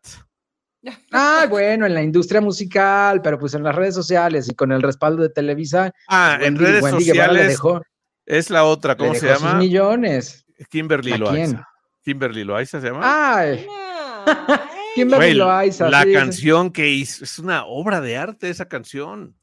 [1.12, 4.82] Ah, bueno, en la industria musical, pero pues en las redes sociales y con el
[4.82, 5.92] respaldo de Televisa.
[6.08, 7.82] Ah, en Wendy- redes Wendy le sociales dejó-
[8.26, 9.58] es la otra, le ¿cómo se dejó sus llama?
[9.58, 10.44] millones.
[10.70, 11.24] Kimberly ¿A quién?
[11.24, 11.68] Loaiza.
[12.02, 13.00] Kimberly Loaiza se llama.
[13.38, 13.66] Ay,
[14.94, 15.88] Kimberly Güey, Loaiza.
[15.88, 16.14] la sí, sí.
[16.14, 19.36] canción que hizo es una obra de arte esa canción.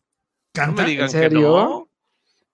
[0.53, 0.81] ¿Canta?
[0.81, 1.41] No me digan ¿En que serio?
[1.41, 1.89] no.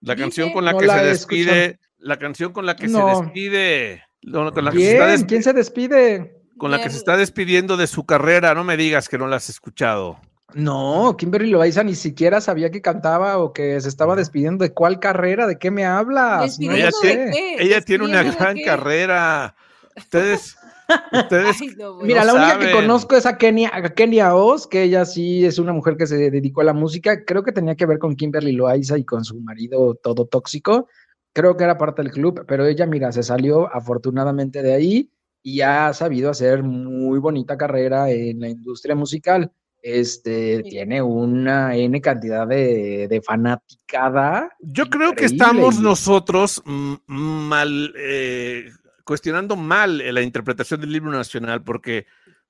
[0.01, 3.15] La canción con la No que la se despide, la canción con la que No.
[3.15, 5.25] se despide, no, con la que se está ¿Quién?
[5.27, 6.42] ¿Quién se despide?
[6.57, 9.37] Con la que se está despidiendo de su carrera, no me digas que no la
[9.37, 10.19] has escuchado.
[10.53, 14.99] No, Kimberly Loaiza ni siquiera sabía que cantaba o que se estaba despidiendo de cuál
[14.99, 16.59] carrera, de qué me hablas.
[16.59, 17.55] No Ella tiene, sé.
[17.59, 18.63] ella tiene una ¿Despidiendo de gran qué?
[18.63, 19.55] carrera.
[19.95, 20.55] Ustedes,
[21.11, 21.97] ustedes Ay, no.
[22.01, 25.57] Mira, la única que conozco es a Kenia, a Kenia Oz, que ella sí es
[25.57, 27.25] una mujer que se dedicó a la música.
[27.25, 30.87] Creo que tenía que ver con Kimberly Loaiza y con su marido todo tóxico.
[31.33, 35.09] Creo que era parte del club, pero ella, mira, se salió afortunadamente de ahí
[35.43, 39.51] y ha sabido hacer muy bonita carrera en la industria musical.
[39.81, 44.49] Este tiene una N cantidad de, de fanaticada.
[44.61, 48.69] Yo creo que estamos nosotros mal, eh,
[49.03, 52.05] cuestionando mal la interpretación del libro nacional, porque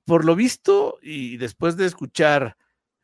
[0.06, 2.56] por lo visto, y después de escuchar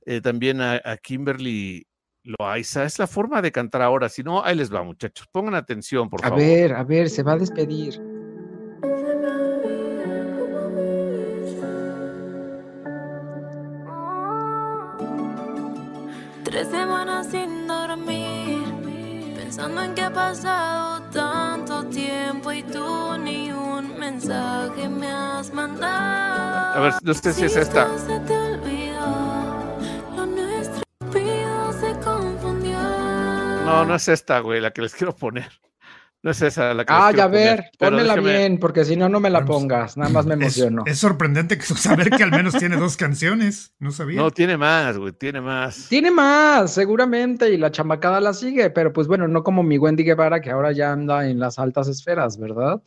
[0.06, 1.88] eh, también a, a Kimberly
[2.24, 4.10] Loaiza, es la forma de cantar ahora.
[4.10, 5.26] Si no, ahí les va, muchachos.
[5.32, 6.40] Pongan atención, por A favor.
[6.40, 8.00] ver, a ver, se va a despedir.
[16.50, 18.64] Tres semanas sin dormir,
[19.36, 26.76] pensando en que ha pasado tanto tiempo y tú ni un mensaje me has mandado.
[26.76, 27.88] A ver, no sé si es esta.
[33.64, 35.52] No, no es esta, güey, la que les quiero poner.
[36.22, 39.08] No es esa la que Ah, ya poner, ver, pónmela déjeme- bien, porque si no,
[39.08, 39.56] no me la Vamos.
[39.56, 39.96] pongas.
[39.96, 40.84] Nada más me Es, emociono.
[40.86, 41.64] es sorprendente que
[42.08, 43.74] saber que al menos tiene dos canciones.
[43.80, 44.20] No sabía.
[44.22, 45.88] No, tiene más, güey, tiene más.
[45.88, 50.04] Tiene más, seguramente, y la chamacada la sigue, pero pues bueno, no como mi Wendy
[50.04, 52.82] Guevara, que ahora ya anda en las altas esferas, ¿verdad?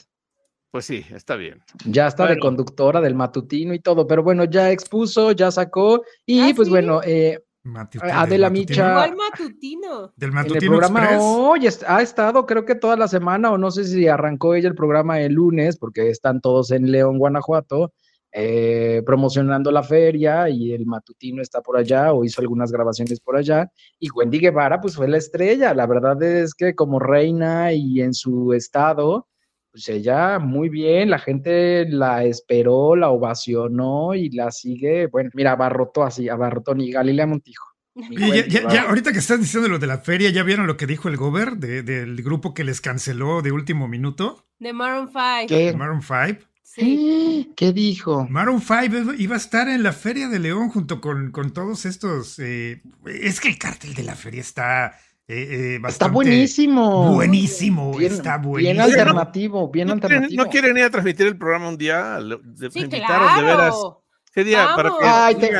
[0.70, 1.62] Pues sí, está bien.
[1.86, 6.40] Ya está de conductora del matutino y todo, pero bueno, ya expuso, ya sacó, y
[6.40, 6.70] ¿Ah, pues sí?
[6.70, 8.70] bueno, eh, Matutino, del Adela matutino.
[8.72, 10.12] Micha ¿Cuál matutino?
[10.16, 11.20] Del en el Matutino programa Express.
[11.22, 14.68] hoy est- ha estado, creo que toda la semana, o no sé si arrancó ella
[14.68, 17.92] el programa el lunes, porque están todos en León, Guanajuato,
[18.34, 23.36] eh, promocionando la feria y el matutino está por allá o hizo algunas grabaciones por
[23.36, 23.70] allá.
[23.98, 25.74] Y Wendy Guevara, pues fue la estrella.
[25.74, 29.28] La verdad es que como reina y en su estado,
[29.72, 35.06] pues ella muy bien, la gente la esperó, la ovacionó y la sigue.
[35.06, 37.66] Bueno, mira, abarrotó así, abarrotó ni Galilea Montijo.
[38.10, 40.86] ya, ya- ya, ahorita que estás diciendo lo de la feria, ¿ya vieron lo que
[40.86, 44.46] dijo el Gober de- del grupo que les canceló de último minuto?
[44.58, 45.46] De Maroon 5.
[45.48, 45.74] ¿Qué?
[45.76, 46.46] Maroon 5.
[46.62, 47.50] Sí.
[47.56, 48.26] ¿Qué dijo?
[48.30, 52.38] Maroon 5 iba a estar en la Feria de León junto con, con todos estos.
[52.38, 54.94] eh, es que el cartel de la feria está
[55.32, 57.14] eh, eh, Está buenísimo.
[57.14, 58.82] Buenísimo, Bien, está bien buenísimo.
[58.84, 60.44] alternativo, bien ¿No quieren, alternativo.
[60.44, 62.18] no quieren ir a transmitir el programa un día?
[62.20, 63.70] De- Sí, me invitaron de veras.
[63.74, 64.02] claro.
[64.34, 64.68] ¿Qué día?
[64.76, 65.50] Para que Ay, te-.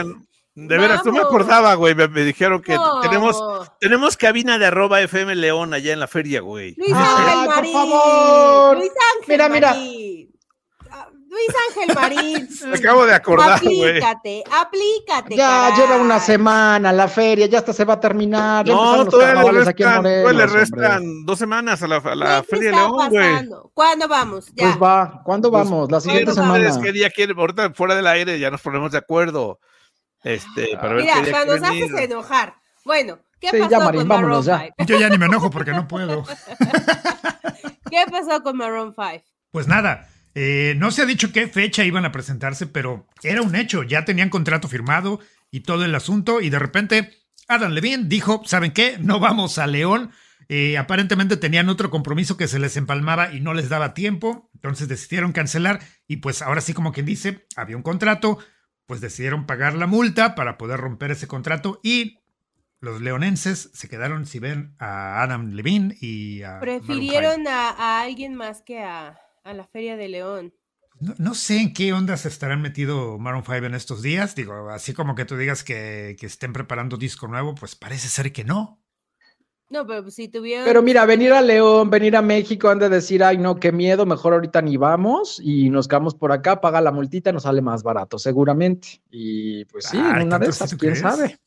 [0.55, 1.95] De veras, no me acordaba, güey.
[1.95, 3.01] Me, me dijeron que No.
[3.01, 3.43] tenemos,
[3.81, 6.75] tenemos cabina de arroba FM León allá en la feria, güey.
[6.77, 7.73] Luis Ay, Ángel por Marín.
[7.73, 8.77] favor.
[8.77, 9.69] Luis Ángel Mira, mira.
[9.75, 10.32] Marín.
[11.33, 12.49] Ah, Luis Ángel Marín.
[12.71, 13.53] Me acabo de acordar.
[13.53, 15.37] Aplícate, aplícate.
[15.37, 15.77] Ya caray.
[15.81, 18.67] lleva una semana la feria, ya hasta se va a terminar.
[18.67, 22.71] No, todavía le restan, le restan dos semanas a la, a ¿Qué la te Feria
[22.71, 23.49] de León, güey.
[23.75, 24.47] ¿Cuándo vamos?
[24.55, 24.65] Ya.
[24.65, 25.91] Pues va, ¿cuándo Pues, vamos?
[25.91, 26.81] La siguiente semana.
[26.83, 27.39] ¿Qué día quieren?
[27.39, 29.59] Ahorita fuera del aire ya nos ponemos de acuerdo.
[30.25, 32.55] Este, para ver Mira, qué día cuando nos haces enojar.
[32.85, 34.75] Bueno, ¿qué Sí, pasó ya, Marín, con vámonos, Maroon ya.
[34.79, 34.93] 5?
[34.93, 36.25] Yo ya ni me enojo porque no puedo.
[37.91, 39.25] ¿Qué pasó con Maroon 5?
[39.51, 43.55] Pues nada, eh, no se ha dicho qué fecha iban a presentarse, pero era un
[43.55, 45.21] hecho, ya tenían contrato firmado
[45.51, 47.11] y todo el asunto, y de repente
[47.49, 48.97] Adam Levine dijo, ¿saben qué?
[48.99, 50.11] No vamos a León.
[50.49, 54.89] Eh, aparentemente tenían otro compromiso que se les empalmaba y no les daba tiempo, entonces
[54.89, 58.39] decidieron cancelar y pues ahora sí como quien dice, había un contrato,
[58.87, 62.19] pues decidieron pagar la multa para poder romper ese contrato y
[62.81, 66.59] los leonenses se quedaron, si ven, a Adam Levine y a...
[66.59, 70.55] Prefirieron a alguien más que a, a la Feria de León.
[71.01, 74.35] No, no sé en qué onda se estarán metido Maroon 5 en estos días.
[74.35, 78.33] Digo, así como que tú digas que, que estén preparando disco nuevo, pues parece ser
[78.33, 78.83] que no.
[79.71, 80.65] No, pero si tuvieron.
[80.67, 84.05] Pero mira, venir a León, venir a México, han de decir, ay, no, qué miedo,
[84.05, 87.83] mejor ahorita ni vamos y nos quedamos por acá, paga la multita, nos sale más
[87.83, 89.01] barato, seguramente.
[89.11, 91.01] Y pues sí, Ay, en una de ¿tanto sí esas, quién crees?
[91.01, 91.39] sabe.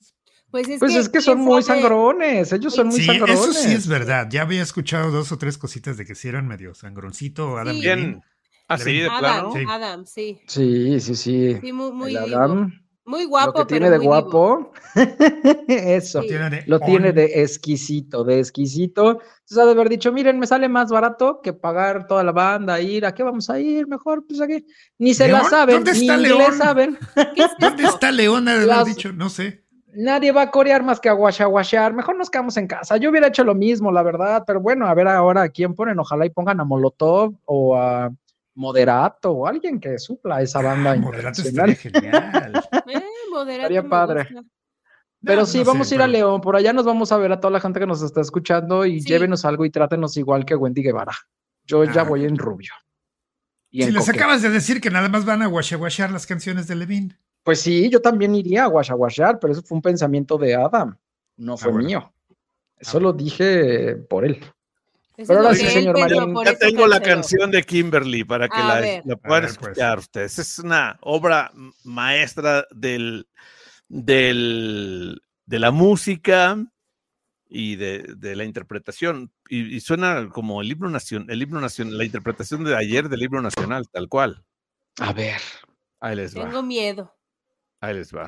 [0.55, 3.39] Pues es Pues que, es que son muy sangrones, ellos son muy Sí, sangrones.
[3.41, 4.29] eso sí es verdad.
[4.31, 7.57] Ya había escuchado dos o tres cositas de que sí eran medio sangroncito.
[7.57, 7.81] Adam Sí.
[7.81, 8.05] Levine.
[8.07, 8.21] Bien.
[8.69, 9.51] Así de Adam, plano.
[9.53, 9.59] Sí.
[9.69, 10.39] Adam, sí.
[10.47, 11.57] Sí, sí, sí.
[11.59, 12.15] Sí, muy, muy.
[12.15, 12.71] Adam,
[13.03, 14.71] Muy lo guapo, que tiene pero de guapo,
[15.67, 16.21] eso.
[16.21, 16.29] Sí.
[16.29, 19.19] Tiene de Lo tiene de exquisito, de exquisito.
[19.21, 22.79] Entonces ha de haber dicho, miren, me sale más barato que pagar toda la banda,
[22.79, 23.87] ir, ¿a qué vamos a ir?
[23.87, 24.65] Mejor, pues aquí.
[24.99, 26.57] Ni se la saben, ¿Dónde ni está inglés León?
[26.57, 26.97] saben.
[27.35, 28.47] ¿Qué es ¿Dónde está León?
[28.47, 29.64] Ha de haber dicho, no sé.
[29.95, 31.93] Nadie va a corear más que a guachaguachear.
[31.93, 32.97] Mejor nos quedamos en casa.
[32.97, 35.99] Yo hubiera hecho lo mismo, la verdad, pero bueno, a ver ahora a quién ponen.
[35.99, 38.11] Ojalá y pongan a Molotov o a
[38.55, 41.69] Moderato o alguien que supla esa banda Ah, Moderato internacional.
[41.71, 42.63] estaría genial.
[42.87, 44.27] Eh, moderato Estaría padre.
[45.23, 46.39] Pero No, sí, no sé, vamos a ir a León.
[46.41, 49.01] Por allá nos vamos a ver a toda la gente que nos está escuchando y
[49.01, 49.07] Sí.
[49.09, 51.13] llévenos algo y trátenos igual que Wendy Guevara.
[51.65, 52.03] Yo ya Ah.
[52.03, 52.71] voy en rubio.
[53.71, 56.67] Y Si en les acabas de decir que nada más van a guachaguachar las canciones
[56.67, 57.17] de Levine.
[57.45, 60.97] Pues sí, yo también iría a guachaguachar, pero eso fue un pensamiento de Adam,
[61.37, 61.87] no fue Ah, bueno.
[61.87, 62.13] mío.
[62.79, 63.09] Eso bueno.
[63.09, 64.43] lo dije por él.
[65.15, 66.33] Pero ahora sí, señor Marín.
[66.43, 69.51] Ya tengo la canción de Kimberly para que la, la puedan ver, pues.
[69.51, 70.39] escuchar ustedes.
[70.39, 71.51] Es una obra
[71.83, 73.27] maestra del,
[73.87, 76.57] del, de la música
[77.47, 79.31] y de, de la interpretación.
[79.49, 83.41] Y, y suena como el himno nacional, el nacional, la interpretación de ayer del himno
[83.43, 84.43] nacional, tal cual.
[84.99, 85.39] A ver.
[86.01, 86.43] Ahí les va.
[86.43, 87.14] Tengo miedo.
[87.85, 88.25] Ahí les va.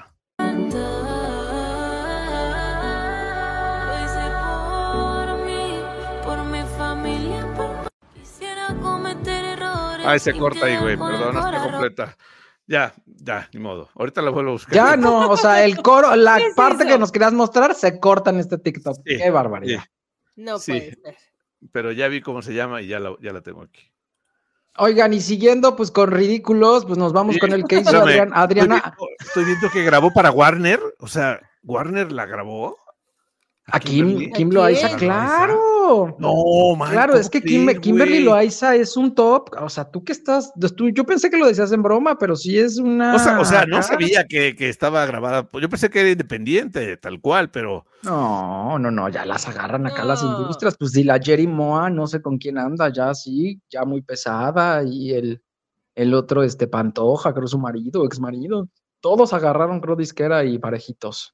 [10.05, 10.97] Ahí se corta ahí, güey.
[10.97, 12.17] Perdón, está corazón completa.
[12.65, 13.89] Ya, ya, ni modo.
[13.95, 14.73] Ahorita la vuelvo a buscar.
[14.73, 16.93] Ya no, o sea, el coro, la ¿Qué es parte eso?
[16.93, 18.95] que nos querías mostrar se corta en este TikTok.
[19.05, 19.81] Sí, Qué barbaridad.
[19.83, 19.89] sí,
[20.35, 20.71] No Sí.
[20.71, 21.15] puede ser.
[21.71, 23.89] pero ya vi cómo se llama y ya la, ya la tengo aquí.
[24.77, 28.31] Oigan, y siguiendo pues con ridículos, pues nos vamos Sí, con el que hizo Adrián-
[28.33, 28.75] Adriana.
[28.77, 30.79] Estoy viendo, estoy viendo que grabó para Warner.
[30.99, 32.77] O sea, Warner la grabó.
[33.69, 34.31] A Kim, Kimberly?
[34.31, 36.15] Kim ¿A Loaiza, claro.
[36.19, 36.89] No, man.
[36.91, 38.21] Claro, ¿cómo es que Kim- Kimberly?
[38.21, 39.49] Loaiza es un top.
[39.61, 40.53] O sea, tú que estás.
[40.77, 43.13] tú- yo pensé que lo decías en broma, pero sí es una.
[43.15, 45.49] O sea, o sea, no sabía que, que estaba grabada.
[45.61, 50.05] Yo pensé que era independiente, tal cual, pero No, no, no, ya las agarran acá
[50.05, 50.77] las industrias.
[50.77, 54.83] Pues di la Jerry Moa, no sé con quién anda, ya sí, ya muy pesada.
[54.83, 55.41] Y el,
[55.95, 58.69] el otro, este Pantoja, creo su marido, ex marido.
[59.01, 61.33] Todos agarraron, creo, disquera y parejitos.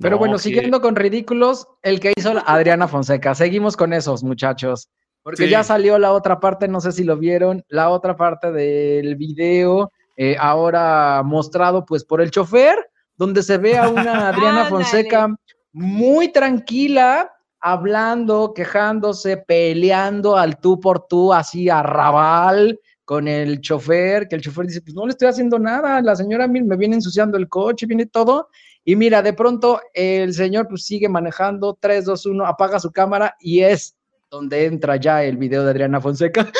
[0.00, 3.34] Pero No, bueno, que- siguiendo con ridículos, el que hizo la- Adriana Fonseca.
[3.34, 4.88] Seguimos con esos, muchachos.
[5.22, 5.50] Porque Sí.
[5.50, 9.92] ya salió la otra parte, no sé si lo vieron, la otra parte del video,
[10.16, 12.78] eh, ahora mostrado pues por el chofer,
[13.16, 14.28] donde se ve a una
[14.64, 14.64] Adriana.
[14.64, 15.28] Fonseca
[15.72, 17.30] muy tranquila,
[17.60, 24.40] hablando, quejándose, peleando al tú por tú, así a rabal con el chofer, que el
[24.42, 27.84] chofer dice, pues no le estoy haciendo nada, la señora me viene ensuciando el coche,
[27.86, 28.48] viene todo,
[28.84, 33.36] y mira, de pronto el señor pues sigue manejando, 3, 2, 1, apaga su cámara
[33.40, 33.96] y es
[34.30, 36.40] donde entra ya el video de Adriana Fonseca.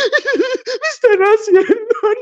[0.95, 1.75] Están haciendo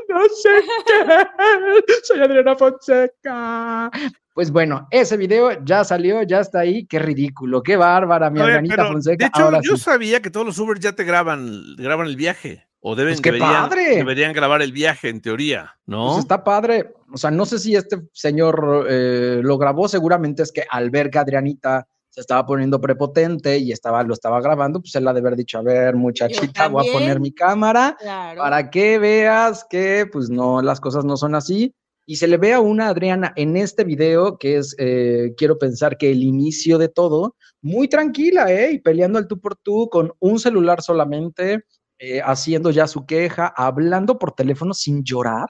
[0.09, 0.49] no sé
[0.85, 1.93] qué.
[2.03, 3.91] Soy Adriana Fonseca.
[4.33, 6.85] Pues bueno, ese video ya salió, ya está ahí.
[6.85, 9.25] Qué ridículo, qué bárbara, mi ver, Adrianita Fonseca.
[9.25, 9.83] de hecho, Ahora yo sí.
[9.83, 12.68] sabía que todos los Uber ya te graban, graban el viaje.
[12.81, 13.95] O deben, Pues qué deberían, padre.
[13.97, 16.07] deberían grabar el viaje, en teoría, ¿no?
[16.09, 16.93] Pues está padre.
[17.11, 21.09] O sea, no sé si este señor eh, lo grabó, seguramente es que al ver
[21.09, 25.19] que Adrianita se estaba poniendo prepotente y estaba, lo estaba grabando, pues él ha de
[25.19, 28.41] haber dicho, a ver, muchachita, voy a poner mi cámara Claro.
[28.41, 31.75] para que veas que pues no, las cosas no son así.
[32.05, 35.95] Y se le ve a una Adriana en este video, que es, eh, quiero pensar
[35.97, 38.71] que el inicio de todo, muy tranquila, ¿eh?
[38.71, 41.65] Y peleando al tú por tú con un celular solamente,
[41.99, 45.49] eh, haciendo ya su queja, hablando por teléfono sin llorar,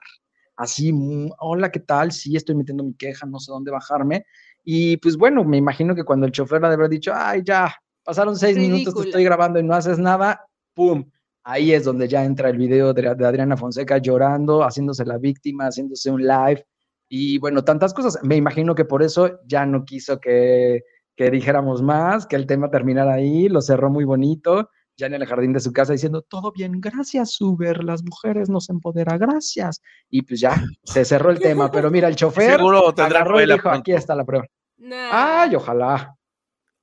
[0.57, 2.11] así, mm, hola, ¿qué tal?
[2.11, 4.25] Sí, estoy metiendo mi queja, no sé dónde bajarme.
[4.63, 7.73] Y pues bueno, me imagino que cuando el chofer ha de haber dicho, ay, ya,
[8.03, 11.09] pasaron seis minutos, te estoy grabando y no haces nada, ¡pum!
[11.43, 15.65] Ahí es donde ya entra el video de, de Adriana Fonseca llorando, haciéndose la víctima,
[15.65, 16.65] haciéndose un live
[17.07, 18.19] y bueno, tantas cosas.
[18.23, 20.83] Me imagino que por eso ya no quiso que,
[21.15, 24.69] que dijéramos más, que el tema terminara ahí, lo cerró muy bonito,
[24.99, 28.69] ya en el jardín de su casa diciendo, todo bien, gracias Uber, las mujeres nos
[28.69, 29.81] empodera, gracias.
[30.09, 33.43] Y pues ya, se cerró el tema, pero mira, el chofer Seguro tendrá agarró y
[33.43, 34.45] novela dijo, aquí está la prueba.
[34.77, 35.09] Nah,
[35.43, 36.15] Ay, ojalá.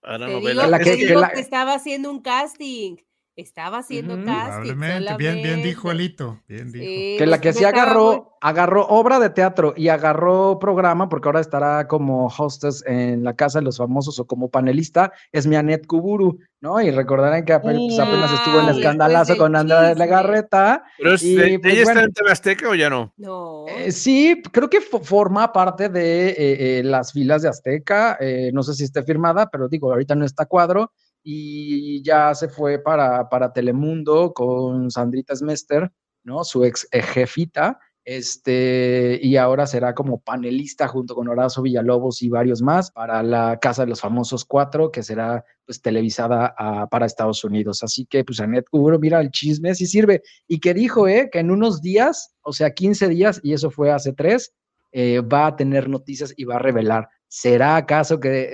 [0.02, 0.62] Hará te novela.
[0.64, 2.96] digo, La te que- digo que la- que estaba haciendo un casting.
[3.36, 4.24] Estaba haciendo Ujú.
[4.24, 4.74] casting.
[4.74, 5.16] Probablemente.
[5.18, 5.90] Bien, bien dijo.
[5.90, 6.40] Alito.
[6.48, 6.84] Bien dijo.
[6.84, 11.08] Sí, Que la pues, que sí muy- agarró, agarró obra de teatro y agarró programa,
[11.08, 15.46] porque ahora estará como hostess en la Casa de los Famosos o como panelista, es
[15.46, 16.80] mi Anet Kuburu, ¿no?
[16.80, 19.94] Y recordarán que ape- pues, apenas estuvo en Ah, escandalazo con Andrea.
[19.94, 20.84] Legarreta.
[20.96, 22.00] Pero es, Y, ¿ella pues, está bueno.
[22.06, 23.12] en TV Azteca o ya no?
[23.18, 23.66] No.
[23.68, 28.16] Eh, sí, creo que fo- forma parte de eh, eh, las filas de Azteca.
[28.20, 30.92] eh, no sé si esté firmada, pero digo, ahorita no está cuadro.
[31.28, 35.90] Y ya se fue para, para Telemundo con Sandrita Smester,
[36.22, 36.44] ¿no?
[36.44, 37.80] Su ex eh, jefita.
[38.04, 43.58] Este, y ahora será como panelista junto con Horacio Villalobos y varios más para la
[43.60, 47.82] Casa de los Famosos Cuatro, que será pues televisada ah, para Estados Unidos.
[47.82, 50.22] Así que, pues, Anet Kuburo, mira, el chisme sí sirve.
[50.46, 51.28] Y que dijo, ¿eh?
[51.32, 54.54] Que en unos días, o sea, 15 días, y eso fue hace tres,
[54.92, 57.08] eh, va a tener noticias y va a revelar.
[57.28, 58.50] ¿Será acaso que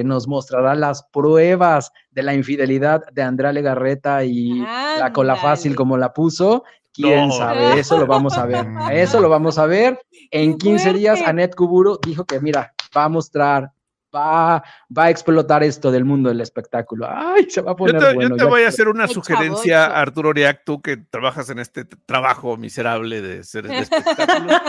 [0.00, 4.60] eh, nos mostrará las pruebas de la infidelidad de Andrea Legarreta y
[4.98, 6.64] la cola fácil como la puso?
[6.92, 7.34] ¿Quién No.
[7.34, 7.78] sabe?
[7.80, 8.66] Eso lo vamos a ver.
[8.92, 9.98] Eso lo vamos a ver.
[10.32, 11.20] En ¡Qué 15 días!
[11.26, 13.72] Anet Kuburo dijo que, mira, va a mostrar,
[14.14, 14.62] va,
[14.96, 17.06] va a explotar esto del mundo del espectáculo.
[17.10, 18.36] Ay, se va a Yo poner te, yo bueno.
[18.36, 19.86] te ya voy a hacer una Ay, sugerencia.
[19.86, 24.48] Arturo Oriac, tú que trabajas en este trabajo miserable de ser de espectáculo.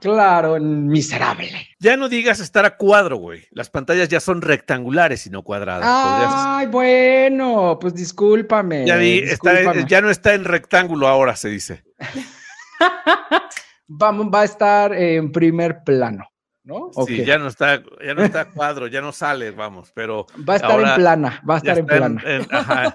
[0.00, 1.50] Claro, miserable.
[1.78, 3.46] ya no digas estar a cuadro, güey.
[3.50, 5.84] Las pantallas ya son rectangulares y no cuadradas.
[5.84, 8.86] Podrías- Ay, bueno, pues discúlpame.
[8.86, 11.84] ya, vi, está- ya no está en rectángulo ahora, se dice.
[13.86, 16.28] Vamos, va a estar en primer plano,
[16.68, 16.90] ¿no?
[16.94, 20.26] ¿O Sí, ya no está, ya no está a cuadro, ya no sale, vamos, pero
[20.48, 22.22] Va a estar ahora en plana, va a estar en plana.
[22.24, 22.94] en- ajá.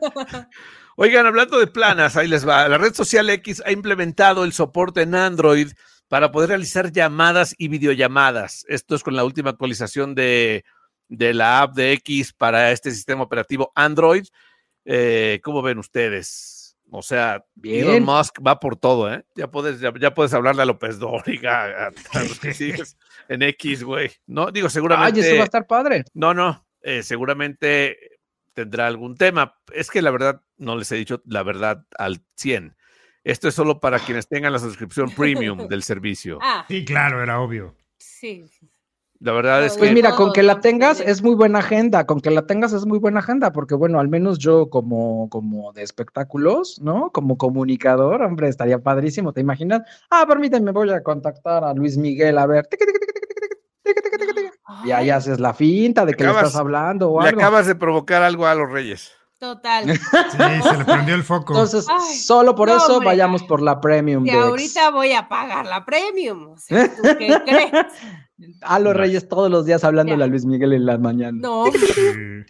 [0.95, 2.67] Oigan, hablando de planas, ahí les va.
[2.69, 5.71] La red social X ha implementado el soporte en Android
[6.07, 8.63] para poder realizar llamadas y videollamadas.
[8.69, 10.63] Esto es con la última actualización de,
[11.09, 14.26] de la app de X para este sistema operativo Android.
[14.86, 16.78] Eh, ¿Cómo ven ustedes?
[16.91, 17.86] O sea, Bien.
[17.89, 19.26] Elon Musk va por todo, ¿eh?
[19.36, 22.97] Ya puedes, ya, ya puedes hablarle a López Dóriga, a, a los que sigues
[23.28, 24.11] en X, güey.
[24.28, 25.21] No, digo, seguramente.
[25.21, 26.03] Ay, eso va a estar padre.
[26.13, 27.97] No, no, eh, seguramente
[28.53, 29.55] tendrá algún tema.
[29.74, 32.76] Es que la verdad, no les he dicho la verdad al 100.
[33.24, 36.39] Esto es solo para quienes tengan la suscripción premium del servicio.
[36.41, 37.76] Ah, Sí, claro, era obvio.
[37.97, 38.45] sí.
[39.24, 39.80] La verdad es que.
[39.80, 42.86] Pues mira, con que la tengas es muy buena agenda, con que la tengas es
[42.86, 47.09] muy buena agenda, porque bueno, al menos yo como, como de espectáculos, ¿no?
[47.11, 49.82] Como comunicador, hombre, estaría padrísimo, ¿te imaginas?
[50.09, 52.67] Ah, permíteme, voy a contactar a Luis Miguel, a ver.
[54.84, 57.38] Y ahí haces la finta de que acabas, le estás hablando o algo.
[57.38, 59.13] Le acabas de provocar algo a los Reyes.
[59.39, 59.86] Total.
[59.91, 59.97] Sí,
[60.63, 61.53] se le prendió el foco.
[61.53, 61.86] Entonces,
[62.26, 64.26] solo por eso vayamos por la premium.
[64.26, 66.57] Y ahorita voy a pagar la premium.
[66.57, 66.74] ¿sí?
[66.74, 67.71] ¿Tú ¿Qué crees?
[68.62, 71.41] A los Reyes todos los días hablándole a Luis Miguel en las mañanas.
[71.41, 71.66] No,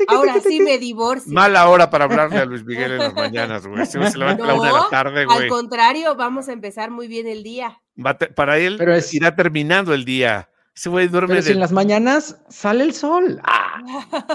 [0.08, 1.32] ahora sí me divorcio.
[1.34, 3.86] Mala hora para hablarle a Luis Miguel en las mañanas, güey.
[3.86, 5.48] Se se levanta a la una de la No, tarde, Al güey.
[5.50, 7.80] contrario, vamos a empezar muy bien el día.
[8.04, 10.50] Va Para él Pero es- irá terminando el día.
[10.76, 13.40] Ese güey duerme Pero si de en las mañanas sale el sol.
[13.44, 13.80] Ah,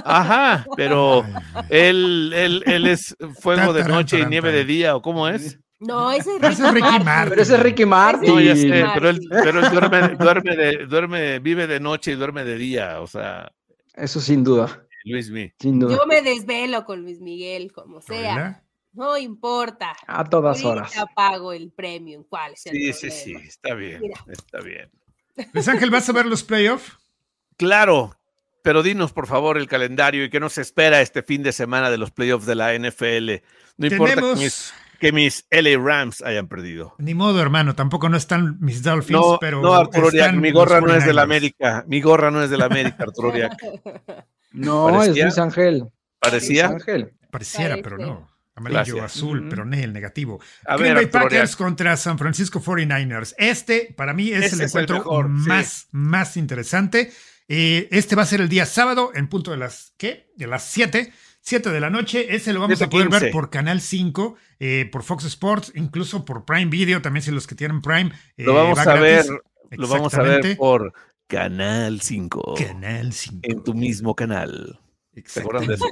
[0.05, 1.25] Ajá, pero
[1.69, 5.59] él, él, él es fuego de noche y nieve de día, ¿o cómo es?
[5.81, 7.05] No, ese es ese es Ricky Martin.
[7.05, 7.29] Martin.
[7.31, 8.35] pero ese es Ricky Martin.
[8.35, 8.91] No, ya sé, Martin.
[8.95, 13.01] pero él, pero él duerme, duerme, de, duerme, vive de noche y duerme de día,
[13.01, 13.53] o sea,
[13.95, 15.53] Eso sin duda, Luis Mi.
[15.61, 15.97] sin duda.
[15.97, 18.63] Yo me desvelo con Luis Miguel, como sea.
[18.93, 19.95] No importa.
[20.09, 20.93] A todas horas.
[21.15, 22.25] Pago el premium.
[22.29, 24.25] ¿Cuál es el Sí, sí, sí, está bien, Mira.
[24.29, 24.91] está bien.
[25.53, 26.97] Luis Ángel, ¿vas a ver los playoffs?
[27.57, 28.17] Claro,
[28.65, 31.99] pero dinos por favor el calendario y qué nos espera este fin de semana de
[31.99, 33.43] los playoffs de la NFL.
[33.77, 36.95] No importa Tenemos- mis, que mis LA Rams hayan perdido.
[36.99, 39.63] Ni modo, hermano, tampoco no están mis Dolphins, No, pero.
[39.63, 41.25] no, Arturo Uriac, están mi gorra no es de la 49ers.
[41.25, 43.53] América, mi gorra no es de la América, Arturo Uriac.
[44.53, 45.79] No, Parecía- es Luis Ángel.
[45.81, 46.67] Luis Parecía.
[46.69, 47.13] Ángel.
[47.31, 47.83] Pareciera, Parece.
[47.83, 48.29] pero no.
[48.55, 49.05] Amarillo, Gracias.
[49.17, 50.41] azul, pero no el negativo.
[50.67, 51.59] A Green ver, Bay Arturo Packers Uriac.
[51.59, 53.35] contra San Francisco 49ers.
[53.39, 55.29] Este, para mí, es el es el encuentro sí.
[55.29, 57.13] más, más interesante.
[57.47, 60.33] Eh, este va a ser el día sábado, en punto de las, ¿qué?
[60.37, 61.13] De las 7.
[61.49, 62.35] 7 de la noche.
[62.35, 63.21] Ese lo vamos a poder 7:15.
[63.21, 67.47] ver por Canal 5, eh, por Fox Sports, incluso por Prime Video, también si los
[67.47, 68.13] que tienen Prime.
[68.37, 69.25] eh, Lo vamos va a ver,
[69.71, 70.93] lo vamos a ver por
[71.27, 72.55] Canal 5.
[72.57, 73.41] Canal 5.
[73.43, 74.79] En tu mismo canal.
[75.27, 75.85] ¿Se acuerdan de eso?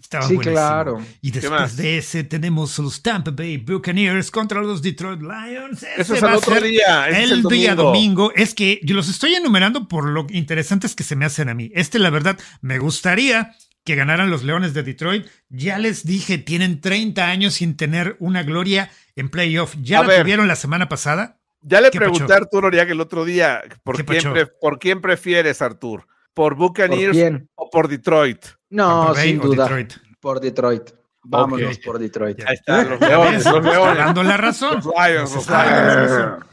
[0.00, 0.54] Estaba Sí, buenísimo.
[0.56, 0.98] claro.
[1.20, 5.82] Y ¿Qué después de ese tenemos los Tampa Bay Buccaneers contra los Detroit Lions.
[5.82, 7.08] Eso Ese es va el otro día.
[7.10, 7.82] ese es el día domingo.
[8.28, 8.32] domingo.
[8.34, 11.70] Es que yo los estoy enumerando por lo interesantes que se me hacen a mí.
[11.74, 13.54] Este, la verdad, me gustaría
[13.90, 15.26] que ganaran los Leones de Detroit.
[15.48, 19.74] Ya les dije, tienen 30 años sin tener una gloria en playoff.
[19.80, 20.20] Ya A la ver.
[20.22, 21.38] tuvieron la semana pasada.
[21.62, 22.34] Ya le ¿Qué pregunté pacho?
[22.34, 24.32] a Arturo Oriac el otro día, ¿por ¿Qué quién, pacho?
[24.32, 26.06] pre- ¿por quién prefieres, Artur?
[26.32, 28.44] ¿Por ¿Por Buccaneers o por Detroit?
[28.70, 29.64] No, sin o duda.
[29.64, 29.92] Detroit.
[30.20, 30.90] Por Detroit.
[31.24, 32.40] Vámonos por Detroit.
[32.46, 33.98] Ahí están los leones, los leones.
[33.98, 34.76] dando la razón.
[34.76, 36.44] Los Lions, los Lions.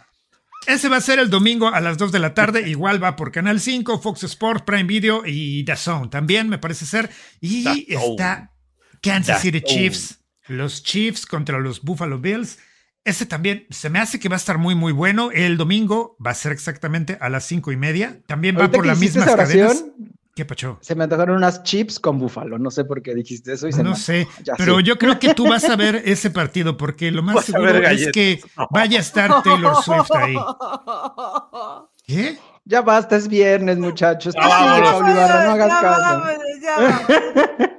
[0.66, 2.68] Ese va a ser el domingo a las 2 de la tarde.
[2.68, 7.10] Igual va por Canal 5, Fox Sports, Prime Video y DAZN también, me parece ser.
[7.40, 8.52] Y está
[9.02, 9.62] Kansas City.
[9.62, 10.20] Chiefs.
[10.48, 12.58] Los Chiefs contra los Buffalo Bills.
[13.04, 15.32] Ese también se me hace que va a estar muy, muy bueno.
[15.32, 18.22] El domingo va a ser exactamente a las cinco y media.
[18.28, 19.86] También va por las mismas cadenas.
[20.38, 20.78] ¿Qué pacho?
[20.82, 22.60] Se me antojaron unas chips con búfalo.
[22.60, 23.68] No sé por qué dijiste eso.
[23.68, 24.84] Y se No me- sé, Ya pero sé.
[24.84, 27.82] yo creo que tú vas a ver ese partido porque lo más a seguro es
[27.82, 28.14] galletas.
[28.14, 30.36] que vaya a estar Taylor Swift ahí.
[32.06, 32.38] ¿Qué?
[32.66, 34.36] Ya basta, es viernes, muchachos.
[34.36, 34.90] Vámonos.
[34.92, 36.02] Pablo Ibarra, no hagas Ya caso.
[36.02, 37.08] vámonos, ya.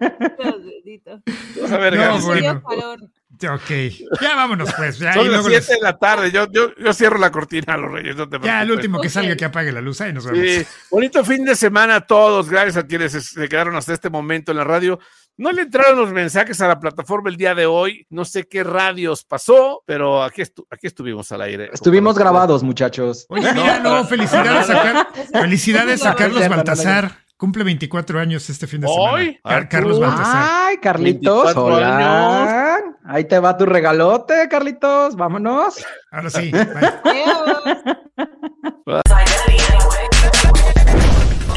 [1.62, 2.62] Vas a ver, No, bueno.
[2.62, 2.98] calor.
[3.46, 4.98] Ok, ya vámonos pues.
[4.98, 6.30] Ya, Son las luego 7 les- de la tarde.
[6.32, 8.16] Yo, yo, yo cierro la cortina a los reyes.
[8.16, 10.00] No te ya el último que salga que apague la luz.
[10.00, 10.40] Ahí nos vemos.
[10.40, 12.48] Sí, bonito fin de semana a todos.
[12.48, 14.98] Gracias a quienes se quedaron hasta este momento en la radio.
[15.36, 18.04] No le entraron los mensajes a la plataforma el día de hoy.
[18.10, 21.70] No sé qué radios pasó, pero aquí, estu- aquí estuvimos al aire.
[21.72, 23.24] Estuvimos grabados, muchachos.
[23.28, 27.18] Oye, mira, no, felicidades a, Car- felicidades a Carlos Baltasar.
[27.36, 29.12] Cumple 24 años este fin de semana.
[29.12, 29.68] Hoy, Car-.
[29.68, 30.48] Carlos Baltasar.
[30.66, 32.67] Ay, Carlitos, 24 hola.
[33.10, 35.16] Ahí te va tu regalote, Carlitos.
[35.16, 35.82] Vámonos.
[36.10, 36.52] Ahora sí.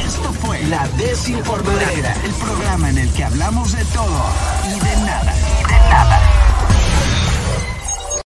[0.00, 4.24] Esto fue La Desinformadera, el programa en el que hablamos de todo
[4.64, 5.34] y de nada.
[5.60, 6.41] Y de nada.